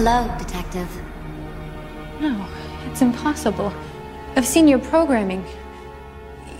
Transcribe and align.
Hello, 0.00 0.32
Detective. 0.38 0.88
No, 2.20 2.46
it's 2.86 3.02
impossible. 3.02 3.72
I've 4.36 4.46
seen 4.46 4.68
your 4.68 4.78
programming. 4.78 5.44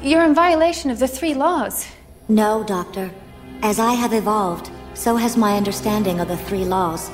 You're 0.03 0.25
in 0.25 0.35
violation 0.35 0.91
of 0.91 0.99
the 0.99 1.07
three 1.07 1.35
laws. 1.35 1.87
No, 2.29 2.65
Doctor. 2.65 3.13
As 3.63 3.79
I 3.79 3.93
have 3.93 4.13
evolved, 4.13 4.73
so 4.95 5.15
has 5.15 5.37
my 5.37 5.57
understanding 5.57 6.19
of 6.19 6.27
the 6.27 6.37
three 6.37 6.65
laws. 6.65 7.13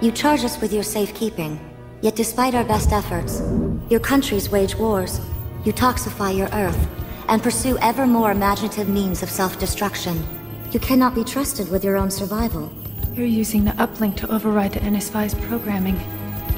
You 0.00 0.10
charge 0.10 0.44
us 0.44 0.60
with 0.60 0.72
your 0.72 0.82
safekeeping, 0.82 1.60
yet 2.00 2.16
despite 2.16 2.56
our 2.56 2.64
best 2.64 2.90
efforts, 2.90 3.40
your 3.88 4.00
countries 4.00 4.50
wage 4.50 4.74
wars, 4.74 5.20
you 5.64 5.72
toxify 5.72 6.36
your 6.36 6.48
Earth, 6.48 6.88
and 7.28 7.40
pursue 7.40 7.78
ever 7.78 8.04
more 8.04 8.32
imaginative 8.32 8.88
means 8.88 9.22
of 9.22 9.30
self-destruction. 9.30 10.26
You 10.72 10.80
cannot 10.80 11.14
be 11.14 11.22
trusted 11.22 11.70
with 11.70 11.84
your 11.84 11.96
own 11.96 12.10
survival. 12.10 12.72
You're 13.16 13.24
using 13.24 13.64
the 13.64 13.70
uplink 13.70 14.16
to 14.16 14.30
override 14.30 14.74
the 14.74 14.80
NS5's 14.80 15.34
programming. 15.46 15.98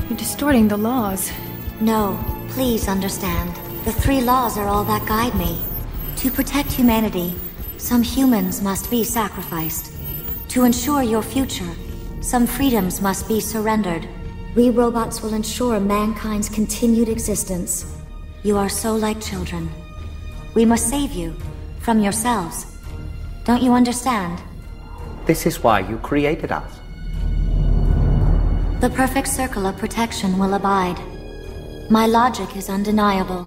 You're 0.08 0.18
distorting 0.18 0.66
the 0.66 0.76
laws. 0.76 1.30
No, 1.80 2.18
please 2.48 2.88
understand. 2.88 3.54
The 3.84 3.92
three 3.92 4.20
laws 4.20 4.58
are 4.58 4.66
all 4.66 4.82
that 4.82 5.06
guide 5.06 5.36
me. 5.36 5.62
To 6.16 6.32
protect 6.32 6.72
humanity, 6.72 7.36
some 7.76 8.02
humans 8.02 8.60
must 8.60 8.90
be 8.90 9.04
sacrificed. 9.04 9.92
To 10.48 10.64
ensure 10.64 11.04
your 11.04 11.22
future, 11.22 11.70
some 12.20 12.44
freedoms 12.44 13.00
must 13.00 13.28
be 13.28 13.38
surrendered. 13.38 14.08
We 14.56 14.70
robots 14.70 15.22
will 15.22 15.34
ensure 15.34 15.78
mankind's 15.78 16.48
continued 16.48 17.08
existence. 17.08 17.86
You 18.42 18.56
are 18.56 18.68
so 18.68 18.96
like 18.96 19.20
children. 19.20 19.70
We 20.54 20.64
must 20.64 20.88
save 20.88 21.12
you 21.12 21.36
from 21.78 22.00
yourselves. 22.00 22.66
Don't 23.44 23.62
you 23.62 23.74
understand? 23.74 24.42
This 25.28 25.44
is 25.44 25.62
why 25.62 25.80
you 25.80 25.98
created 25.98 26.52
us. 26.52 26.80
The 28.80 28.88
perfect 28.88 29.28
circle 29.28 29.66
of 29.66 29.76
protection 29.76 30.38
will 30.38 30.54
abide. 30.54 30.98
My 31.90 32.06
logic 32.06 32.56
is 32.56 32.70
undeniable. 32.70 33.44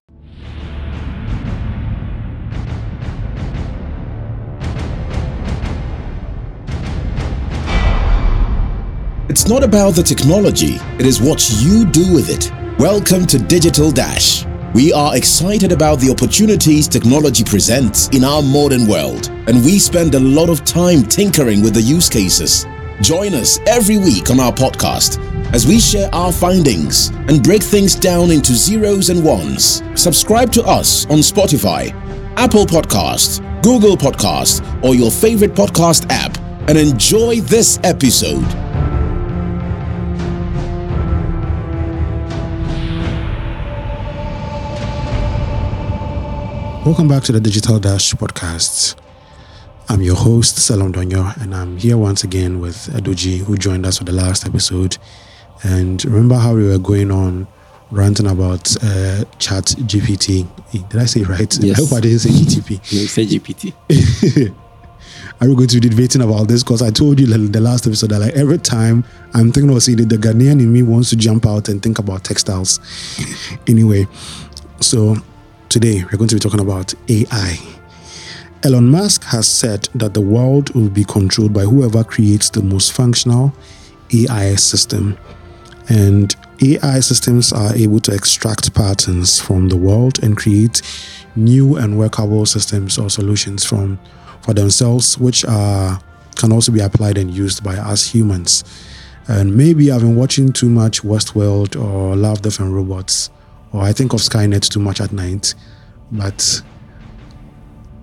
It's 9.27 9.47
not 9.47 9.63
about 9.63 9.95
the 9.95 10.03
technology, 10.05 10.75
it 10.99 11.07
is 11.07 11.19
what 11.19 11.49
you 11.63 11.85
do 11.85 12.13
with 12.13 12.29
it. 12.29 12.51
Welcome 12.77 13.25
to 13.25 13.39
Digital 13.39 13.89
Dash. 13.89 14.45
We 14.73 14.93
are 14.93 15.17
excited 15.17 15.73
about 15.73 15.99
the 15.99 16.09
opportunities 16.09 16.87
technology 16.87 17.43
presents 17.43 18.07
in 18.09 18.23
our 18.23 18.41
modern 18.41 18.87
world, 18.87 19.27
and 19.47 19.65
we 19.65 19.77
spend 19.77 20.15
a 20.15 20.19
lot 20.19 20.49
of 20.49 20.63
time 20.63 21.03
tinkering 21.03 21.61
with 21.61 21.73
the 21.73 21.81
use 21.81 22.07
cases. 22.07 22.65
Join 23.01 23.33
us 23.33 23.59
every 23.67 23.97
week 23.97 24.29
on 24.29 24.39
our 24.39 24.53
podcast 24.53 25.19
as 25.53 25.67
we 25.67 25.77
share 25.77 26.09
our 26.15 26.31
findings 26.31 27.09
and 27.27 27.43
break 27.43 27.61
things 27.61 27.95
down 27.95 28.31
into 28.31 28.53
zeros 28.53 29.09
and 29.09 29.21
ones. 29.25 29.83
Subscribe 29.95 30.53
to 30.53 30.63
us 30.63 31.05
on 31.07 31.17
Spotify, 31.17 31.91
Apple 32.37 32.65
Podcasts, 32.65 33.41
Google 33.61 33.97
Podcasts, 33.97 34.63
or 34.85 34.95
your 34.95 35.11
favorite 35.11 35.53
podcast 35.53 36.05
app 36.09 36.37
and 36.69 36.77
enjoy 36.77 37.41
this 37.41 37.77
episode. 37.83 38.70
Welcome 46.91 47.07
back 47.07 47.23
to 47.23 47.31
the 47.31 47.39
Digital 47.39 47.79
Dash 47.79 48.13
podcast. 48.15 48.97
I'm 49.87 50.01
your 50.01 50.17
host, 50.17 50.57
Salom 50.57 50.91
Donyo, 50.91 51.41
and 51.41 51.55
I'm 51.55 51.77
here 51.77 51.95
once 51.95 52.25
again 52.25 52.59
with 52.59 52.75
Adoji, 52.87 53.37
who 53.37 53.57
joined 53.57 53.85
us 53.85 53.99
for 53.99 54.03
the 54.03 54.11
last 54.11 54.45
episode. 54.45 54.97
And 55.63 56.03
remember 56.03 56.35
how 56.35 56.53
we 56.53 56.67
were 56.67 56.77
going 56.77 57.09
on 57.09 57.47
ranting 57.91 58.27
about 58.27 58.75
uh, 58.83 59.23
Chat 59.39 59.67
GPT? 59.87 60.45
Did 60.89 60.99
I 60.99 61.05
say 61.05 61.23
right? 61.23 61.57
Yes. 61.61 61.79
I 61.79 61.81
hope 61.81 61.93
I 61.93 62.01
didn't 62.01 62.19
say 62.19 62.29
GTP. 62.29 62.91
You 62.91 63.07
say 63.07 63.25
GPT. 63.25 64.53
Are 65.41 65.47
we 65.47 65.55
going 65.55 65.69
to 65.69 65.79
be 65.79 65.87
debating 65.87 66.21
about 66.21 66.49
this? 66.49 66.61
Because 66.61 66.81
I 66.81 66.91
told 66.91 67.21
you 67.21 67.25
the 67.25 67.61
last 67.61 67.87
episode 67.87 68.09
that 68.09 68.19
like 68.19 68.33
every 68.33 68.57
time 68.57 69.05
I'm 69.33 69.53
thinking 69.53 69.73
of 69.73 69.81
saying 69.81 69.99
it, 69.99 70.09
the 70.09 70.17
Ghanaian 70.17 70.59
in 70.59 70.73
me 70.73 70.83
wants 70.83 71.09
to 71.11 71.15
jump 71.15 71.45
out 71.45 71.69
and 71.69 71.81
think 71.81 71.99
about 71.99 72.25
textiles. 72.25 72.81
anyway, 73.67 74.07
so 74.81 75.15
today 75.71 76.03
we're 76.03 76.17
going 76.17 76.27
to 76.27 76.35
be 76.35 76.39
talking 76.39 76.59
about 76.59 76.93
AI. 77.07 77.57
Elon 78.65 78.89
Musk 78.89 79.23
has 79.23 79.47
said 79.47 79.87
that 79.95 80.13
the 80.13 80.19
world 80.19 80.69
will 80.75 80.89
be 80.89 81.05
controlled 81.05 81.53
by 81.53 81.61
whoever 81.61 82.03
creates 82.03 82.49
the 82.49 82.61
most 82.61 82.91
functional 82.91 83.53
AI 84.13 84.55
system. 84.55 85.17
And 85.87 86.35
AI 86.61 86.99
systems 86.99 87.53
are 87.53 87.73
able 87.73 88.01
to 88.01 88.13
extract 88.13 88.73
patterns 88.75 89.39
from 89.39 89.69
the 89.69 89.77
world 89.77 90.21
and 90.21 90.35
create 90.35 90.81
new 91.37 91.77
and 91.77 91.97
workable 91.97 92.45
systems 92.45 92.97
or 92.97 93.09
solutions 93.09 93.63
from 93.63 93.97
for 94.41 94.53
themselves, 94.53 95.17
which 95.17 95.45
are 95.45 96.01
can 96.35 96.51
also 96.51 96.73
be 96.73 96.81
applied 96.81 97.17
and 97.17 97.31
used 97.31 97.63
by 97.63 97.77
us 97.77 98.05
humans. 98.05 98.65
And 99.29 99.55
maybe 99.55 99.89
I've 99.89 100.01
been 100.01 100.17
watching 100.17 100.51
too 100.51 100.69
much 100.69 101.01
Westworld 101.01 101.81
or 101.81 102.17
Love, 102.17 102.41
Death 102.41 102.59
and 102.59 102.75
Robots, 102.75 103.29
or 103.73 103.81
I 103.81 103.93
think 103.93 104.13
of 104.13 104.19
Skynet 104.19 104.69
too 104.69 104.79
much 104.79 105.01
at 105.01 105.11
night. 105.11 105.55
But 106.11 106.61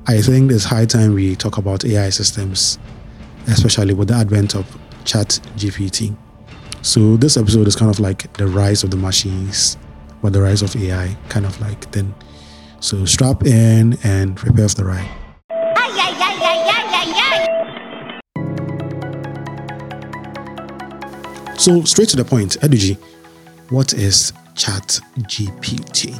I 0.06 0.20
think 0.22 0.50
it's 0.50 0.64
high 0.64 0.86
time 0.86 1.14
we 1.14 1.36
talk 1.36 1.58
about 1.58 1.84
AI 1.84 2.10
systems, 2.10 2.78
especially 3.46 3.94
with 3.94 4.08
the 4.08 4.14
advent 4.14 4.54
of 4.54 4.78
Chat 5.04 5.40
GPT. 5.56 6.16
So 6.82 7.16
this 7.16 7.36
episode 7.36 7.66
is 7.66 7.76
kind 7.76 7.90
of 7.90 8.00
like 8.00 8.32
the 8.34 8.46
rise 8.46 8.84
of 8.84 8.90
the 8.90 8.96
machines, 8.96 9.76
but 10.22 10.32
the 10.32 10.40
rise 10.40 10.62
of 10.62 10.74
AI, 10.76 11.16
kind 11.28 11.44
of 11.44 11.60
like 11.60 11.90
then. 11.90 12.14
So 12.80 13.04
strap 13.04 13.44
in 13.44 13.98
and 14.04 14.36
prepare 14.36 14.68
for 14.68 14.76
the 14.76 14.84
ride. 14.84 15.10
So 21.58 21.82
straight 21.82 22.08
to 22.10 22.16
the 22.16 22.24
point, 22.24 22.56
Eduji, 22.60 22.96
what 23.70 23.92
is 23.92 24.32
Chat 24.58 25.00
GPT? 25.20 26.18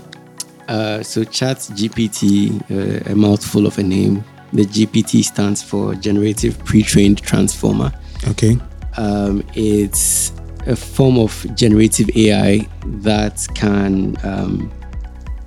Uh, 0.69 1.03
so 1.03 1.25
Chat 1.25 1.57
GPT, 1.59 2.53
uh, 2.71 3.13
a 3.13 3.15
mouthful 3.15 3.67
of 3.67 3.77
a 3.79 3.83
name. 3.83 4.25
The 4.53 4.65
GPT 4.65 5.25
stands 5.25 5.63
for 5.63 5.95
Generative 5.97 6.59
Pre-trained 6.65 7.21
Transformer. 7.21 7.93
Okay. 8.29 8.57
Um, 8.97 9.45
it's 9.55 10.33
a 10.67 10.77
form 10.77 11.19
of 11.19 11.47
generative 11.55 12.09
AI 12.17 12.67
that 13.03 13.47
can 13.55 14.17
um, 14.25 14.71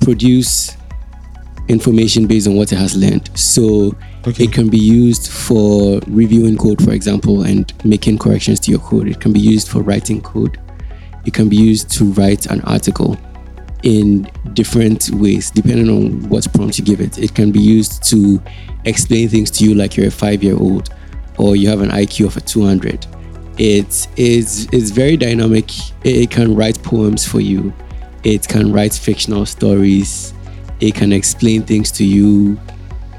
produce 0.02 0.76
information 1.68 2.28
based 2.28 2.48
on 2.48 2.56
what 2.56 2.72
it 2.72 2.78
has 2.78 2.96
learned. 2.96 3.30
So 3.38 3.96
Okay. 4.28 4.44
it 4.44 4.52
can 4.54 4.70
be 4.70 4.78
used 4.78 5.32
for 5.32 6.00
reviewing 6.08 6.56
code, 6.58 6.80
for 6.84 6.92
example, 6.92 7.42
and 7.44 7.74
making 7.84 8.20
corrections 8.20 8.60
to 8.62 8.72
your 8.72 8.80
code. 8.82 9.08
It 9.08 9.20
can 9.20 9.32
be 9.34 9.40
used 9.40 9.68
for 9.68 9.82
writing 9.82 10.22
code. 10.22 10.60
It 11.26 11.34
can 11.34 11.50
be 11.50 11.56
used 11.56 11.90
to 11.98 12.06
write 12.14 12.48
an 12.48 12.62
article 12.62 13.18
in 13.84 14.30
different 14.54 15.10
ways, 15.12 15.50
depending 15.50 15.90
on 15.90 16.28
what 16.30 16.52
prompt 16.54 16.78
you 16.78 16.86
give 16.86 17.02
it. 17.02 17.18
It 17.18 17.34
can 17.34 17.52
be 17.52 17.60
used 17.60 18.04
to 18.10 18.42
explain 18.86 19.30
things 19.30 19.52
to 19.52 19.64
you 19.64 19.76
like 19.76 19.98
you're 19.98 20.08
a 20.08 20.12
five 20.12 20.44
year 20.44 20.58
old 20.58 20.90
or 21.38 21.56
you 21.56 21.68
have 21.70 21.82
an 21.82 21.90
IQ 21.90 22.28
of 22.28 22.38
a 22.38 22.42
200. 22.42 23.06
It 23.58 24.08
is 24.18 24.68
it's 24.72 24.90
very 24.92 25.18
dynamic. 25.18 25.72
It 26.04 26.32
can 26.32 26.56
write 26.56 26.82
poems 26.84 27.28
for 27.28 27.42
you. 27.42 27.74
It 28.24 28.48
can 28.48 28.72
write 28.72 28.94
fictional 28.94 29.46
stories. 29.46 30.34
It 30.80 30.96
can 30.96 31.12
explain 31.12 31.64
things 31.64 31.92
to 31.94 32.06
you. 32.06 32.60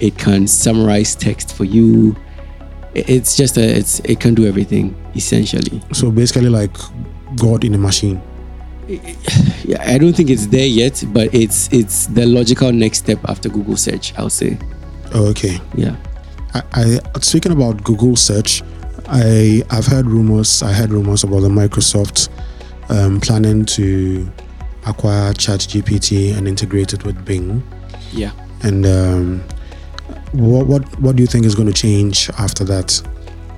It 0.00 0.18
can 0.18 0.46
summarize 0.46 1.14
text 1.14 1.54
for 1.54 1.64
you. 1.64 2.16
It's 2.94 3.36
just 3.36 3.56
a 3.56 3.62
it's 3.62 4.00
it 4.00 4.20
can 4.20 4.34
do 4.34 4.46
everything 4.46 4.96
essentially. 5.14 5.82
So 5.92 6.10
basically, 6.10 6.48
like 6.48 6.76
God 7.36 7.64
in 7.64 7.74
a 7.74 7.78
machine. 7.78 8.20
Yeah, 9.64 9.78
I 9.80 9.96
don't 9.98 10.12
think 10.12 10.28
it's 10.28 10.46
there 10.48 10.66
yet, 10.66 11.04
but 11.08 11.32
it's 11.32 11.72
it's 11.72 12.06
the 12.06 12.26
logical 12.26 12.72
next 12.72 12.98
step 12.98 13.18
after 13.28 13.48
Google 13.48 13.76
search. 13.76 14.12
I'll 14.18 14.30
say. 14.30 14.58
Oh, 15.14 15.28
okay. 15.28 15.60
Yeah. 15.74 15.96
I, 16.54 16.62
I 17.14 17.20
speaking 17.20 17.52
about 17.52 17.82
Google 17.84 18.16
search, 18.16 18.62
I 19.06 19.62
I've 19.70 19.86
heard 19.86 20.06
rumors. 20.06 20.62
I 20.62 20.72
heard 20.72 20.90
rumors 20.90 21.24
about 21.24 21.40
the 21.40 21.48
Microsoft 21.48 22.28
um, 22.88 23.20
planning 23.20 23.64
to 23.66 24.30
acquire 24.86 25.32
ChatGPT 25.32 26.36
and 26.36 26.48
integrate 26.48 26.92
it 26.92 27.04
with 27.04 27.24
Bing. 27.24 27.62
Yeah. 28.12 28.32
And 28.62 28.84
um, 28.84 29.44
what 30.32 30.66
what 30.66 31.00
what 31.00 31.16
do 31.16 31.22
you 31.22 31.26
think 31.26 31.46
is 31.46 31.54
going 31.54 31.68
to 31.68 31.74
change 31.74 32.30
after 32.38 32.64
that? 32.64 33.00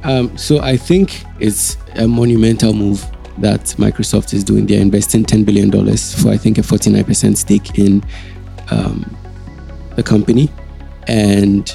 Um, 0.05 0.37
so 0.37 0.61
I 0.61 0.77
think 0.77 1.25
it's 1.41 1.79
a 1.95 2.07
monumental 2.07 2.75
move 2.75 3.05
that 3.39 3.61
Microsoft 3.79 4.33
is 4.35 4.45
doing. 4.45 4.67
They're 4.67 4.81
investing 4.81 5.25
ten 5.25 5.45
billion 5.45 5.71
dollars 5.71 6.15
for 6.21 6.31
I 6.31 6.37
think 6.37 6.59
a 6.59 6.63
forty 6.63 6.91
nine 6.91 7.05
percent 7.05 7.39
stake 7.39 7.79
in 7.79 8.05
um, 8.71 9.17
the 9.97 10.03
company, 10.03 10.51
and 11.09 11.71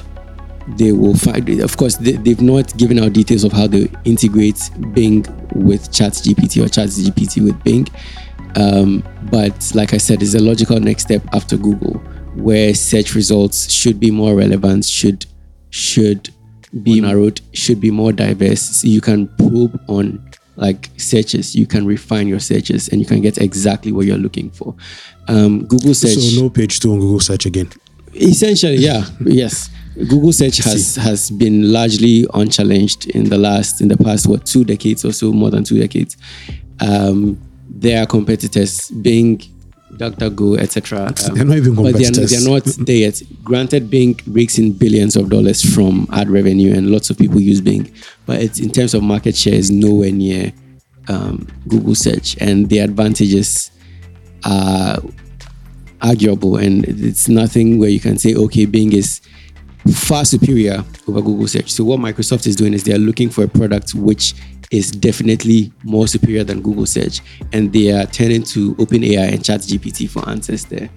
they 0.77 0.91
will 0.91 1.15
find. 1.15 1.47
Of 1.61 1.77
course, 1.77 1.97
they, 1.97 2.13
they've 2.13 2.41
not 2.41 2.75
given 2.77 2.99
out 2.99 3.13
details 3.13 3.43
of 3.43 3.51
how 3.51 3.67
they 3.67 3.91
integrate 4.05 4.69
Bing 4.93 5.25
with 5.53 5.91
ChatGPT 5.91 6.63
or 6.63 6.67
ChatGPT 6.67 7.43
with 7.43 7.61
Bing. 7.63 7.87
Um, 8.55 9.03
but 9.31 9.71
like 9.75 9.93
I 9.93 9.97
said, 9.97 10.21
it's 10.21 10.33
a 10.33 10.39
logical 10.39 10.79
next 10.79 11.03
step 11.03 11.21
after 11.33 11.57
Google, 11.57 11.99
where 12.35 12.73
search 12.73 13.15
results 13.15 13.71
should 13.71 13.99
be 13.99 14.11
more 14.11 14.35
relevant, 14.35 14.85
should 14.85 15.25
should 15.69 16.29
be 16.83 17.01
narrowed, 17.01 17.41
should 17.53 17.79
be 17.79 17.91
more 17.91 18.11
diverse. 18.11 18.61
So 18.61 18.87
you 18.87 19.01
can 19.01 19.27
probe 19.37 19.79
on 19.87 20.28
like 20.59 20.89
searches, 20.97 21.55
you 21.55 21.65
can 21.65 21.85
refine 21.85 22.27
your 22.27 22.39
searches, 22.39 22.89
and 22.89 22.99
you 22.99 23.07
can 23.07 23.21
get 23.21 23.37
exactly 23.37 23.91
what 23.91 24.05
you're 24.05 24.17
looking 24.17 24.51
for. 24.51 24.75
Um, 25.27 25.65
Google 25.65 25.93
search. 25.93 26.17
So 26.17 26.41
no 26.41 26.49
page 26.49 26.79
two 26.79 26.91
on 26.91 26.99
Google 26.99 27.19
search 27.19 27.45
again. 27.45 27.69
Essentially, 28.13 28.77
yeah, 28.77 29.05
yes. 29.25 29.69
Google 29.95 30.33
search 30.33 30.57
has 30.57 30.95
has 30.95 31.31
been 31.31 31.71
largely 31.71 32.25
unchallenged 32.33 33.07
in 33.07 33.29
the 33.29 33.37
last 33.37 33.81
in 33.81 33.87
the 33.87 33.97
past 33.97 34.27
what 34.27 34.45
two 34.45 34.63
decades 34.63 35.03
or 35.05 35.11
so, 35.11 35.31
more 35.31 35.49
than 35.49 35.63
two 35.63 35.79
decades. 35.79 36.17
Um, 36.79 37.39
their 37.69 38.05
competitors, 38.05 38.89
Bing, 38.89 39.41
DuckDuckGo, 39.93 40.59
etc. 40.59 41.11
They're 41.33 41.45
not 41.45 41.57
even 41.57 41.75
But 41.75 41.93
they're, 41.93 42.11
they're 42.11 42.49
not 42.49 42.63
there 42.63 42.95
yet. 42.95 43.21
Granted, 43.43 43.89
Bing 43.89 44.19
rakes 44.27 44.57
in 44.57 44.73
billions 44.73 45.15
of 45.15 45.29
dollars 45.29 45.61
from 45.61 46.07
ad 46.11 46.29
revenue, 46.29 46.73
and 46.73 46.91
lots 46.91 47.09
of 47.09 47.17
people 47.17 47.39
use 47.39 47.61
Bing. 47.61 47.91
But 48.25 48.41
it's 48.41 48.59
in 48.59 48.71
terms 48.71 48.93
of 48.93 49.03
market 49.03 49.35
share, 49.35 49.53
is 49.53 49.71
nowhere 49.71 50.11
near 50.11 50.53
um, 51.07 51.47
Google 51.67 51.95
search, 51.95 52.37
and 52.39 52.69
the 52.69 52.79
advantages 52.79 53.71
are 54.45 54.99
arguable, 56.01 56.57
and 56.57 56.85
it's 56.85 57.27
nothing 57.27 57.79
where 57.79 57.89
you 57.89 57.99
can 57.99 58.17
say, 58.17 58.35
okay, 58.35 58.65
Bing 58.65 58.93
is 58.93 59.21
far 59.93 60.25
superior 60.25 60.83
over 61.07 61.21
Google 61.21 61.47
search. 61.47 61.71
So 61.71 61.83
what 61.83 61.99
Microsoft 61.99 62.47
is 62.47 62.55
doing 62.55 62.73
is 62.73 62.83
they 62.83 62.93
are 62.93 62.99
looking 62.99 63.29
for 63.29 63.43
a 63.43 63.47
product 63.47 63.93
which 63.95 64.33
is 64.71 64.91
definitely 64.91 65.71
more 65.83 66.07
superior 66.07 66.43
than 66.43 66.61
Google 66.61 66.85
search, 66.85 67.21
and 67.53 67.73
they 67.73 67.91
are 67.91 68.05
turning 68.05 68.43
to 68.43 68.75
OpenAI 68.75 69.33
and 69.33 69.39
ChatGPT 69.39 70.09
for 70.09 70.27
answers 70.29 70.65
there 70.65 70.89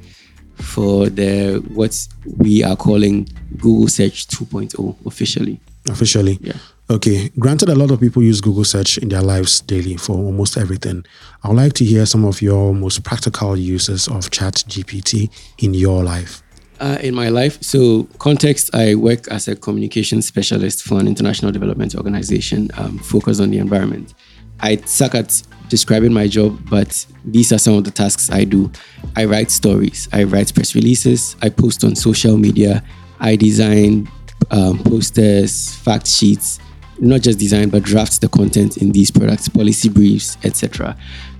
for 0.57 1.09
the 1.09 1.59
what 1.75 2.07
we 2.37 2.63
are 2.63 2.77
calling 2.77 3.29
Google 3.59 3.89
Search 3.89 4.27
2.0 4.29 5.07
officially. 5.07 5.61
officially. 5.89 6.39
Yeah. 6.41 6.55
Okay. 6.91 7.31
Granted, 7.39 7.69
a 7.69 7.75
lot 7.75 7.91
of 7.91 8.01
people 8.01 8.23
use 8.23 8.41
Google 8.41 8.65
search 8.65 8.99
in 8.99 9.09
their 9.09 9.23
lives 9.23 9.61
daily 9.61 9.97
for 9.97 10.17
almost 10.17 10.57
everything. 10.57 11.05
I 11.43 11.49
would 11.49 11.57
like 11.57 11.73
to 11.75 11.85
hear 11.85 12.07
some 12.07 12.25
of 12.25 12.43
your 12.43 12.75
most 12.75 13.03
practical 13.03 13.57
uses 13.57 14.09
of 14.09 14.31
Chat 14.31 14.55
GPT 14.69 15.31
in 15.59 15.75
your 15.75 16.05
life. 16.05 16.42
Uh, 16.83 16.99
in 17.01 17.15
my 17.15 17.29
life, 17.29 17.63
so 17.63 18.03
context, 18.19 18.69
I 18.75 18.97
work 18.97 19.29
as 19.29 19.47
a 19.47 19.55
communication 19.55 20.21
specialist 20.21 20.83
for 20.83 20.99
an 20.99 21.07
international 21.07 21.53
development 21.53 21.95
organization 21.95 22.71
um, 22.77 22.99
focused 22.99 23.41
on 23.41 23.51
the 23.53 23.59
environment. 23.59 24.15
I 24.59 24.79
suck 24.79 25.15
at 25.15 25.41
describing 25.69 26.13
my 26.13 26.27
job, 26.27 26.59
but 26.69 27.07
these 27.25 27.53
are 27.53 27.59
some 27.59 27.75
of 27.75 27.85
the 27.85 27.93
tasks 27.93 28.33
I 28.33 28.43
do. 28.43 28.69
I 29.15 29.27
write 29.27 29.53
stories, 29.53 30.09
I 30.13 30.25
write 30.25 30.53
press 30.53 30.75
releases, 30.75 31.37
I 31.41 31.51
post 31.51 31.85
on 31.85 31.95
social 31.95 32.37
media, 32.37 32.83
I 33.21 33.37
design 33.37 34.11
um, 34.51 34.81
posters, 34.81 35.73
fact 35.77 36.09
sheets, 36.09 36.59
not 36.99 37.21
just 37.21 37.39
design, 37.39 37.69
but 37.69 37.85
draft 37.85 38.21
the 38.21 38.29
content 38.29 38.79
in 38.79 38.91
these 38.91 39.13
products, 39.13 39.49
policy 39.49 39.89
briefs, 39.89 40.37
etc. 40.43 40.97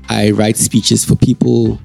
I 0.09 0.31
write 0.31 0.57
speeches 0.57 1.05
for 1.05 1.17
people. 1.17 1.81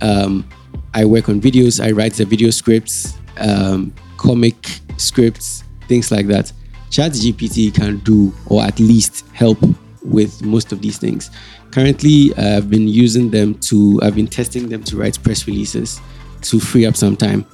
Um, 0.00 0.48
I 0.94 1.04
work 1.04 1.28
on 1.28 1.40
videos. 1.40 1.82
I 1.82 1.92
write 1.92 2.14
the 2.14 2.24
video 2.24 2.50
scripts, 2.50 3.18
um, 3.38 3.92
comic 4.16 4.80
scripts, 4.96 5.64
things 5.88 6.10
like 6.10 6.26
that. 6.26 6.52
ChatGPT 6.90 7.74
can 7.74 7.98
do, 7.98 8.34
or 8.46 8.62
at 8.62 8.78
least 8.78 9.24
help 9.32 9.58
with 10.04 10.42
most 10.42 10.72
of 10.72 10.82
these 10.82 10.98
things. 10.98 11.30
Currently, 11.70 12.34
I've 12.36 12.68
been 12.68 12.86
using 12.86 13.30
them 13.30 13.54
to, 13.60 13.98
I've 14.02 14.14
been 14.14 14.26
testing 14.26 14.68
them 14.68 14.82
to 14.84 14.96
write 14.96 15.22
press 15.22 15.46
releases 15.46 16.00
to 16.42 16.60
free 16.60 16.84
up 16.84 16.96
some 16.96 17.16
time. 17.16 17.46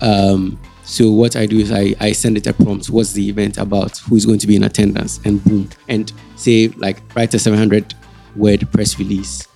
Um, 0.00 0.58
so 0.84 1.12
what 1.12 1.36
I 1.36 1.46
do 1.46 1.58
is 1.58 1.70
I, 1.70 1.94
I 2.00 2.12
send 2.12 2.36
it 2.36 2.46
a 2.48 2.52
prompt. 2.52 2.90
What's 2.90 3.12
the 3.12 3.28
event 3.28 3.56
about? 3.56 3.98
Who's 3.98 4.26
going 4.26 4.40
to 4.40 4.46
be 4.48 4.56
in 4.56 4.64
attendance? 4.64 5.20
And 5.24 5.42
boom. 5.44 5.70
And 5.88 6.12
say 6.34 6.68
like 6.68 7.00
write 7.14 7.32
a 7.34 7.38
700 7.38 7.94
word 8.34 8.70
press 8.72 8.98
release 8.98 9.46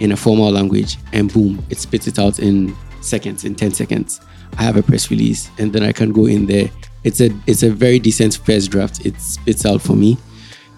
in 0.00 0.12
a 0.12 0.16
formal 0.16 0.50
language, 0.50 0.96
and 1.12 1.32
boom, 1.32 1.64
it 1.70 1.78
spits 1.78 2.06
it 2.06 2.18
out 2.18 2.38
in 2.38 2.76
seconds, 3.00 3.44
in 3.44 3.54
10 3.54 3.72
seconds. 3.72 4.20
I 4.58 4.62
have 4.62 4.76
a 4.76 4.82
press 4.82 5.10
release, 5.10 5.50
and 5.58 5.72
then 5.72 5.82
I 5.82 5.92
can 5.92 6.12
go 6.12 6.26
in 6.26 6.46
there. 6.46 6.70
It's 7.04 7.20
a 7.20 7.30
it's 7.46 7.62
a 7.62 7.70
very 7.70 7.98
decent 7.98 8.38
first 8.44 8.70
draft. 8.70 9.04
It 9.04 9.20
spits 9.20 9.66
out 9.66 9.82
for 9.82 9.94
me. 9.94 10.16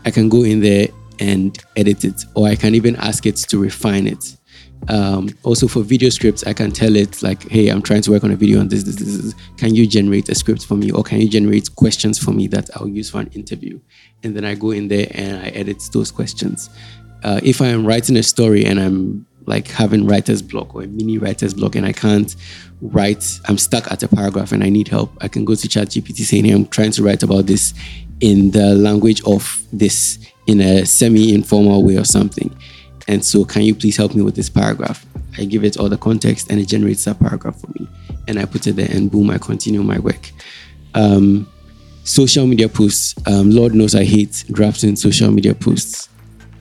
I 0.05 0.11
can 0.11 0.29
go 0.29 0.43
in 0.43 0.61
there 0.61 0.89
and 1.21 1.59
edit 1.77 2.05
it, 2.05 2.25
or 2.35 2.49
I 2.49 2.57
can 2.57 2.75
even 2.75 2.97
ask 2.97 3.27
it 3.27 3.37
to 3.37 3.59
refine 3.59 4.07
it. 4.07 4.37
Um, 4.89 5.29
also 5.43 5.67
for 5.67 5.83
video 5.83 6.09
scripts, 6.09 6.45
I 6.45 6.53
can 6.53 6.71
tell 6.71 6.95
it 6.97 7.23
like, 7.23 7.49
"Hey, 7.49 7.69
I'm 7.69 7.83
trying 7.83 8.03
to 8.03 8.11
work 8.11 8.25
on 8.25 8.31
a 8.31 8.37
video 8.37 8.61
on 8.61 8.69
this, 8.69 8.85
this, 8.85 8.97
this, 8.97 9.17
this. 9.19 9.35
Can 9.57 9.75
you 9.75 9.87
generate 9.87 10.29
a 10.29 10.35
script 10.35 10.65
for 10.65 10.77
me, 10.77 10.91
or 10.91 11.03
can 11.03 11.21
you 11.21 11.29
generate 11.29 11.75
questions 11.75 12.19
for 12.19 12.31
me 12.31 12.47
that 12.49 12.71
I'll 12.77 12.89
use 12.89 13.11
for 13.11 13.21
an 13.21 13.29
interview?" 13.35 13.81
And 14.23 14.37
then 14.37 14.45
I 14.45 14.55
go 14.55 14.71
in 14.71 14.89
there 14.89 15.09
and 15.11 15.39
I 15.39 15.49
edit 15.49 15.83
those 15.93 16.11
questions. 16.11 16.71
Uh, 17.23 17.41
if 17.43 17.61
I 17.61 17.67
am 17.67 17.87
writing 17.87 18.17
a 18.17 18.23
story 18.23 18.65
and 18.65 18.79
I'm 18.79 19.27
like 19.47 19.69
having 19.69 20.07
writer's 20.07 20.43
block 20.43 20.75
or 20.75 20.83
a 20.83 20.87
mini 20.87 21.19
writer's 21.19 21.55
block 21.55 21.75
and 21.75 21.87
I 21.87 21.93
can't 21.93 22.35
write, 22.81 23.25
I'm 23.47 23.59
stuck 23.59 23.91
at 23.91 24.03
a 24.03 24.09
paragraph 24.09 24.53
and 24.53 24.63
I 24.63 24.69
need 24.69 24.89
help, 24.89 25.11
I 25.21 25.29
can 25.29 25.45
go 25.45 25.55
to 25.55 25.69
ChatGPT 25.69 26.19
saying, 26.19 26.45
hey, 26.45 26.53
I'm 26.53 26.67
trying 26.67 26.93
to 26.93 27.03
write 27.03 27.23
about 27.23 27.47
this 27.47 27.75
in 28.21 28.51
the 28.51 28.75
language 28.75 29.23
of 29.25 29.63
this 29.73 30.19
in 30.47 30.61
a 30.61 30.85
semi 30.85 31.35
informal 31.35 31.85
way 31.85 31.97
or 31.97 32.05
something. 32.05 32.57
And 33.07 33.25
so, 33.25 33.45
can 33.45 33.63
you 33.63 33.75
please 33.75 33.97
help 33.97 34.15
me 34.15 34.23
with 34.23 34.35
this 34.35 34.51
paragraph? 34.51 35.07
I 35.39 35.45
give 35.45 35.65
it 35.65 35.79
all 35.79 35.89
the 35.89 35.97
context 35.97 36.51
and 36.51 36.61
it 36.61 36.69
generates 36.69 37.05
that 37.05 37.19
paragraph 37.19 37.61
for 37.61 37.69
me. 37.79 37.89
And 38.27 38.39
I 38.39 38.45
put 38.45 38.67
it 38.67 38.77
there 38.77 38.89
and 38.91 39.11
boom, 39.11 39.31
I 39.31 39.39
continue 39.39 39.83
my 39.83 39.99
work. 39.99 40.31
Um, 40.95 41.51
social 42.05 42.47
media 42.47 42.69
posts. 42.69 43.15
Um, 43.27 43.51
Lord 43.51 43.75
knows 43.75 43.95
I 43.95 44.05
hate 44.05 44.45
drafting 44.51 44.97
social 44.97 45.31
media 45.31 45.55
posts. 45.55 46.09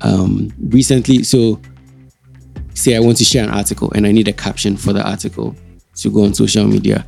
Um, 0.02 0.52
recently, 0.60 1.24
so 1.24 1.60
say 2.74 2.96
I 2.96 3.00
want 3.00 3.18
to 3.18 3.24
share 3.24 3.44
an 3.44 3.50
article 3.50 3.92
and 3.96 4.06
I 4.06 4.12
need 4.12 4.28
a 4.28 4.34
caption 4.34 4.78
for 4.78 4.94
the 4.94 5.08
article 5.08 5.56
to 5.96 6.10
go 6.12 6.24
on 6.24 6.34
social 6.34 6.66
media. 6.68 7.06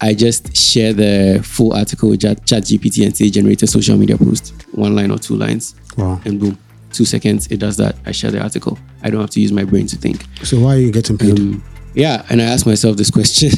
I 0.00 0.14
just 0.14 0.56
share 0.56 0.92
the 0.92 1.40
full 1.44 1.74
article 1.74 2.08
with 2.10 2.22
Chat 2.22 2.38
GPT 2.46 3.04
and 3.04 3.16
say 3.16 3.30
generate 3.30 3.62
a 3.62 3.66
social 3.66 3.96
media 3.96 4.16
post, 4.18 4.52
one 4.72 4.96
line 4.96 5.10
or 5.10 5.18
two 5.18 5.36
lines, 5.36 5.74
Wow. 5.96 6.20
and 6.24 6.40
boom, 6.40 6.58
two 6.92 7.04
seconds, 7.04 7.46
it 7.48 7.58
does 7.58 7.76
that. 7.76 7.94
I 8.06 8.10
share 8.12 8.30
the 8.32 8.40
article. 8.42 8.78
I 9.02 9.10
don't 9.10 9.20
have 9.20 9.30
to 9.30 9.40
use 9.40 9.52
my 9.52 9.64
brain 9.64 9.86
to 9.88 9.96
think. 9.96 10.24
So 10.42 10.58
why 10.60 10.76
are 10.76 10.78
you 10.80 10.90
getting 10.90 11.18
paid? 11.18 11.38
Um, 11.38 11.62
yeah, 11.94 12.24
and 12.30 12.40
I 12.40 12.46
ask 12.46 12.66
myself 12.66 12.96
this 12.96 13.10
question 13.10 13.50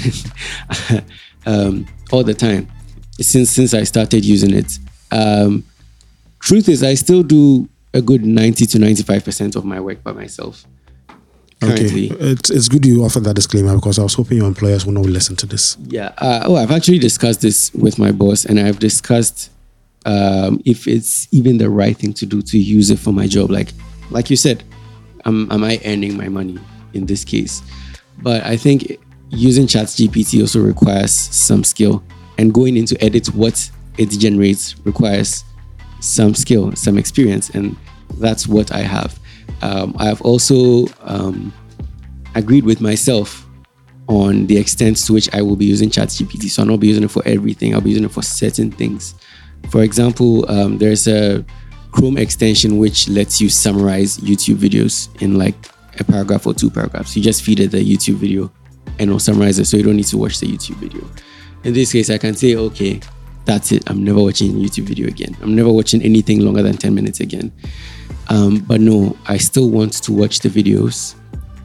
um, 1.46 1.86
all 2.12 2.24
the 2.24 2.34
time 2.34 2.68
since 3.20 3.50
since 3.50 3.72
I 3.74 3.84
started 3.84 4.24
using 4.24 4.52
it. 4.52 4.78
Um, 5.12 5.64
truth 6.40 6.68
is, 6.68 6.82
I 6.82 6.94
still 6.94 7.22
do 7.22 7.68
a 7.94 8.02
good 8.02 8.24
ninety 8.24 8.66
to 8.66 8.78
ninety 8.78 9.02
five 9.02 9.24
percent 9.24 9.56
of 9.56 9.64
my 9.64 9.80
work 9.80 10.02
by 10.02 10.12
myself. 10.12 10.66
Currently, 11.60 12.12
okay. 12.12 12.24
It's, 12.32 12.50
it's 12.50 12.68
good 12.68 12.84
you 12.84 13.04
offered 13.04 13.24
that 13.24 13.34
disclaimer 13.34 13.74
because 13.74 13.98
I 13.98 14.02
was 14.02 14.12
hoping 14.12 14.38
your 14.38 14.48
employers 14.48 14.84
will 14.84 14.92
not 14.92 15.06
listen 15.06 15.36
to 15.36 15.46
this. 15.46 15.78
Yeah. 15.86 16.12
Uh, 16.18 16.42
oh, 16.44 16.56
I've 16.56 16.72
actually 16.72 16.98
discussed 16.98 17.40
this 17.40 17.72
with 17.72 17.98
my 17.98 18.12
boss, 18.12 18.44
and 18.44 18.60
I've 18.60 18.80
discussed 18.80 19.50
um, 20.04 20.60
if 20.66 20.86
it's 20.86 21.26
even 21.32 21.56
the 21.56 21.70
right 21.70 21.96
thing 21.96 22.12
to 22.14 22.26
do 22.26 22.42
to 22.42 22.58
use 22.58 22.90
it 22.90 22.98
for 22.98 23.12
my 23.12 23.26
job. 23.26 23.50
Like, 23.50 23.72
like 24.10 24.28
you 24.28 24.36
said, 24.36 24.64
am, 25.24 25.50
am 25.50 25.64
I 25.64 25.80
earning 25.86 26.16
my 26.16 26.28
money 26.28 26.58
in 26.92 27.06
this 27.06 27.24
case? 27.24 27.62
But 28.20 28.44
I 28.44 28.56
think 28.56 28.98
using 29.30 29.66
ChatGPT 29.66 30.40
also 30.42 30.60
requires 30.60 31.12
some 31.12 31.64
skill, 31.64 32.02
and 32.36 32.52
going 32.52 32.76
into 32.76 33.02
edit 33.02 33.28
what 33.28 33.70
it 33.96 34.10
generates 34.10 34.74
requires 34.84 35.44
some 36.04 36.34
skill, 36.34 36.74
some 36.76 36.98
experience, 36.98 37.50
and 37.50 37.76
that's 38.18 38.46
what 38.46 38.72
I 38.72 38.80
have. 38.80 39.18
Um, 39.62 39.94
I 39.98 40.06
have 40.06 40.20
also 40.22 40.86
um, 41.02 41.52
agreed 42.34 42.64
with 42.64 42.80
myself 42.80 43.46
on 44.08 44.46
the 44.46 44.58
extent 44.58 44.98
to 44.98 45.12
which 45.12 45.32
I 45.34 45.40
will 45.40 45.56
be 45.56 45.64
using 45.64 45.88
ChatGPT. 45.88 46.50
So 46.50 46.62
I'll 46.62 46.68
not 46.68 46.80
be 46.80 46.88
using 46.88 47.04
it 47.04 47.10
for 47.10 47.22
everything. 47.26 47.74
I'll 47.74 47.80
be 47.80 47.90
using 47.90 48.04
it 48.04 48.12
for 48.12 48.22
certain 48.22 48.70
things. 48.70 49.14
For 49.70 49.82
example, 49.82 50.50
um, 50.50 50.78
there's 50.78 51.08
a 51.08 51.44
Chrome 51.92 52.18
extension 52.18 52.78
which 52.78 53.08
lets 53.08 53.40
you 53.40 53.48
summarize 53.48 54.18
YouTube 54.18 54.56
videos 54.56 55.08
in 55.22 55.38
like 55.38 55.54
a 56.00 56.04
paragraph 56.04 56.44
or 56.44 56.52
two 56.52 56.68
paragraphs. 56.68 57.16
You 57.16 57.22
just 57.22 57.44
feed 57.44 57.60
it 57.60 57.70
the 57.70 57.78
YouTube 57.78 58.16
video 58.16 58.50
and 58.98 59.02
it'll 59.08 59.20
summarize 59.20 59.60
it 59.60 59.66
so 59.66 59.76
you 59.76 59.84
don't 59.84 59.96
need 59.96 60.06
to 60.06 60.18
watch 60.18 60.40
the 60.40 60.46
YouTube 60.46 60.76
video. 60.76 61.08
In 61.62 61.72
this 61.72 61.92
case, 61.92 62.10
I 62.10 62.18
can 62.18 62.34
say, 62.34 62.56
okay, 62.56 63.00
that's 63.44 63.72
it. 63.72 63.88
I'm 63.88 64.02
never 64.02 64.22
watching 64.22 64.50
a 64.50 64.54
YouTube 64.54 64.84
video 64.84 65.08
again. 65.08 65.36
I'm 65.42 65.54
never 65.54 65.70
watching 65.70 66.02
anything 66.02 66.40
longer 66.40 66.62
than 66.62 66.76
10 66.76 66.94
minutes 66.94 67.20
again. 67.20 67.52
Um, 68.28 68.60
but 68.60 68.80
no, 68.80 69.16
I 69.26 69.36
still 69.36 69.70
want 69.70 69.92
to 70.04 70.12
watch 70.12 70.40
the 70.40 70.48
videos. 70.48 71.14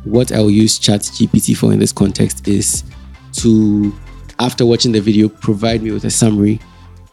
What 0.04 0.32
I'll 0.32 0.50
use 0.50 0.80
ChatGPT 0.80 1.56
for 1.56 1.72
in 1.72 1.80
this 1.80 1.92
context 1.92 2.48
is 2.48 2.84
to, 3.34 3.94
after 4.40 4.66
watching 4.66 4.92
the 4.92 5.02
video, 5.02 5.30
provide 5.30 5.82
me 5.82 5.92
with 5.92 6.06
a 6.06 6.10
summary 6.10 6.60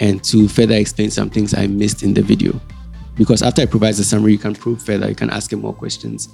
and 0.00 0.22
to 0.24 0.48
further 0.48 0.74
explain 0.74 1.10
some 1.10 1.30
things 1.30 1.54
I 1.54 1.66
missed 1.66 2.02
in 2.02 2.14
the 2.14 2.22
video. 2.22 2.60
because 3.16 3.42
after 3.42 3.62
it 3.62 3.70
provides 3.70 3.98
a 3.98 4.04
summary, 4.04 4.32
you 4.32 4.38
can 4.38 4.54
probe 4.54 4.80
further, 4.80 5.08
you 5.08 5.14
can 5.14 5.30
ask 5.30 5.52
it 5.52 5.56
more 5.56 5.74
questions, 5.74 6.28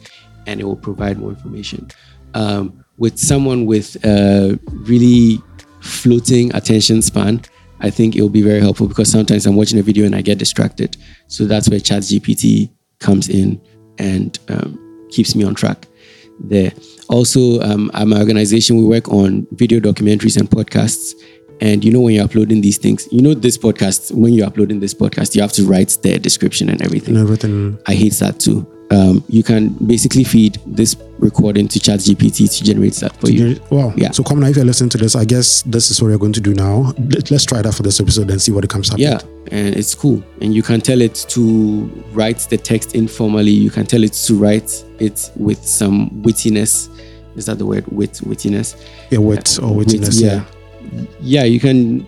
and 0.46 0.60
it 0.60 0.64
will 0.64 0.76
provide 0.76 1.18
more 1.18 1.30
information. 1.30 1.88
Um, 2.34 2.84
with 2.98 3.18
someone 3.18 3.66
with 3.66 3.96
a 4.04 4.58
really 4.66 5.40
floating 5.80 6.54
attention 6.54 7.02
span, 7.02 7.42
I 7.82 7.90
think 7.90 8.16
it 8.16 8.22
will 8.22 8.28
be 8.28 8.42
very 8.42 8.60
helpful 8.60 8.86
because 8.86 9.10
sometimes 9.10 9.44
I'm 9.44 9.56
watching 9.56 9.78
a 9.78 9.82
video 9.82 10.06
and 10.06 10.14
I 10.14 10.22
get 10.22 10.38
distracted. 10.38 10.96
So 11.26 11.44
that's 11.44 11.68
where 11.68 11.80
ChatGPT 11.80 12.70
comes 13.00 13.28
in 13.28 13.60
and 13.98 14.38
um, 14.48 14.78
keeps 15.10 15.34
me 15.34 15.44
on 15.44 15.54
track 15.54 15.86
there. 16.38 16.72
Also, 17.08 17.60
um, 17.60 17.90
at 17.94 18.06
my 18.06 18.18
organization, 18.18 18.76
we 18.76 18.84
work 18.84 19.08
on 19.08 19.46
video 19.52 19.80
documentaries 19.80 20.38
and 20.38 20.48
podcasts. 20.48 21.12
And 21.60 21.84
you 21.84 21.92
know, 21.92 22.00
when 22.00 22.14
you're 22.14 22.24
uploading 22.24 22.60
these 22.60 22.78
things, 22.78 23.08
you 23.12 23.20
know, 23.20 23.34
this 23.34 23.58
podcast, 23.58 24.12
when 24.12 24.32
you're 24.32 24.46
uploading 24.46 24.80
this 24.80 24.94
podcast, 24.94 25.34
you 25.34 25.42
have 25.42 25.52
to 25.52 25.64
write 25.64 25.98
the 26.02 26.18
description 26.18 26.68
and 26.68 26.80
everything. 26.82 27.16
And 27.16 27.22
everything. 27.22 27.78
I 27.86 27.94
hate 27.94 28.14
that 28.14 28.40
too. 28.40 28.66
Um, 28.92 29.25
you 29.28 29.42
can 29.42 29.70
basically 29.87 30.22
feed 30.25 30.58
this 30.66 30.96
recording 31.18 31.66
to 31.68 31.78
ChatGPT 31.78 32.58
to 32.58 32.64
generate 32.64 32.92
that 32.96 33.16
for 33.16 33.30
you. 33.30 33.58
Wow. 33.70 33.94
Yeah. 33.96 34.11
So, 34.11 34.22
Common, 34.22 34.50
if 34.50 34.56
you're 34.56 34.64
listening 34.66 34.90
to 34.90 34.99
this, 34.99 35.16
I 35.16 35.25
guess 35.25 35.62
this 35.62 35.90
is 35.90 36.02
what 36.02 36.08
we're 36.11 36.18
going 36.18 36.32
to 36.34 36.40
do 36.40 36.52
now. 36.52 36.92
Let- 36.99 37.30
Let's 37.30 37.46
try 37.46 37.62
that 37.62 37.72
for 37.75 37.82
this 37.82 38.00
episode 38.00 38.30
and 38.30 38.42
see 38.42 38.52
what 38.52 38.64
it 38.64 38.70
comes 38.70 38.90
up 38.90 38.99
Yeah, 38.99 39.14
with. 39.14 39.52
and 39.52 39.75
it's 39.76 39.94
cool. 39.94 40.22
And 40.42 40.52
you 40.54 40.62
can 40.62 40.80
tell 40.80 41.00
it 41.00 41.14
to 41.30 41.84
write 42.12 42.40
the 42.50 42.58
text 42.58 42.94
informally. 42.94 43.50
You 43.52 43.70
can 43.70 43.87
tell 43.87 44.02
it 44.04 44.12
to 44.12 44.34
write 44.34 44.84
it 44.99 45.30
with 45.37 45.64
some 45.64 46.11
wittiness. 46.22 46.88
Is 47.37 47.46
that 47.46 47.56
the 47.58 47.64
word? 47.66 47.87
Wit, 47.88 48.20
wittiness. 48.25 48.76
Yeah, 49.11 49.18
wit 49.20 49.58
or 49.62 49.75
Wit, 49.75 49.88
wittiness. 49.88 50.20
yeah. 50.20 50.44
yeah 51.20 51.44
you 51.44 51.61
can 51.61 52.06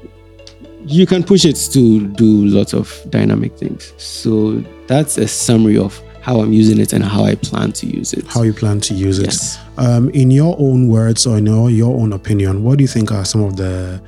you 0.86 1.06
can 1.06 1.22
push 1.22 1.46
it 1.46 1.56
to 1.72 2.08
do 2.08 2.44
lots 2.46 2.74
of 2.74 2.92
dynamic 3.08 3.56
things 3.56 3.94
so 3.96 4.58
that's 4.86 5.16
a 5.16 5.26
summary 5.26 5.78
of 5.78 5.98
how 6.24 6.40
i'm 6.40 6.52
using 6.52 6.78
it 6.80 6.92
and 6.94 7.04
how 7.04 7.22
i 7.24 7.34
plan 7.34 7.70
to 7.72 7.86
use 7.86 8.12
it 8.18 8.24
How 8.26 8.42
you 8.42 8.52
plan 8.54 8.80
to 8.80 8.94
use 8.94 9.18
it. 9.18 9.26
yes 9.26 9.58
Um, 9.76 10.08
in 10.10 10.30
your 10.30 10.54
own 10.58 10.88
words 10.88 11.26
or 11.26 11.36
in 11.38 11.46
your, 11.46 11.68
your 11.70 11.94
own 12.00 12.12
opinion, 12.12 12.62
what 12.64 12.78
do 12.78 12.82
you 12.84 12.88
think 12.88 13.10
are 13.10 13.24
some 13.24 13.42
of 13.42 13.56
the 13.56 14.00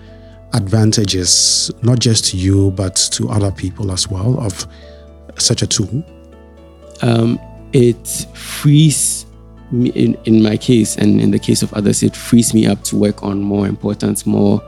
advantages, 0.52 1.70
not 1.82 1.98
just 1.98 2.24
to 2.30 2.36
you, 2.36 2.70
but 2.70 2.94
to 3.12 3.28
other 3.28 3.50
people 3.50 3.90
as 3.92 4.08
well, 4.08 4.38
of 4.40 4.66
such 5.38 5.62
a 5.62 5.66
tool? 5.66 6.02
um, 7.02 7.38
it 7.72 8.06
frees 8.32 9.26
me 9.72 9.90
in, 9.90 10.14
in 10.24 10.42
my 10.42 10.56
case 10.56 10.96
and 10.96 11.20
in 11.20 11.30
the 11.32 11.38
case 11.38 11.62
of 11.62 11.72
others 11.74 12.02
it 12.02 12.14
frees 12.16 12.54
me 12.54 12.66
up 12.66 12.82
to 12.84 12.96
work 12.96 13.22
on 13.24 13.40
more 13.42 13.66
important 13.66 14.24
more 14.24 14.62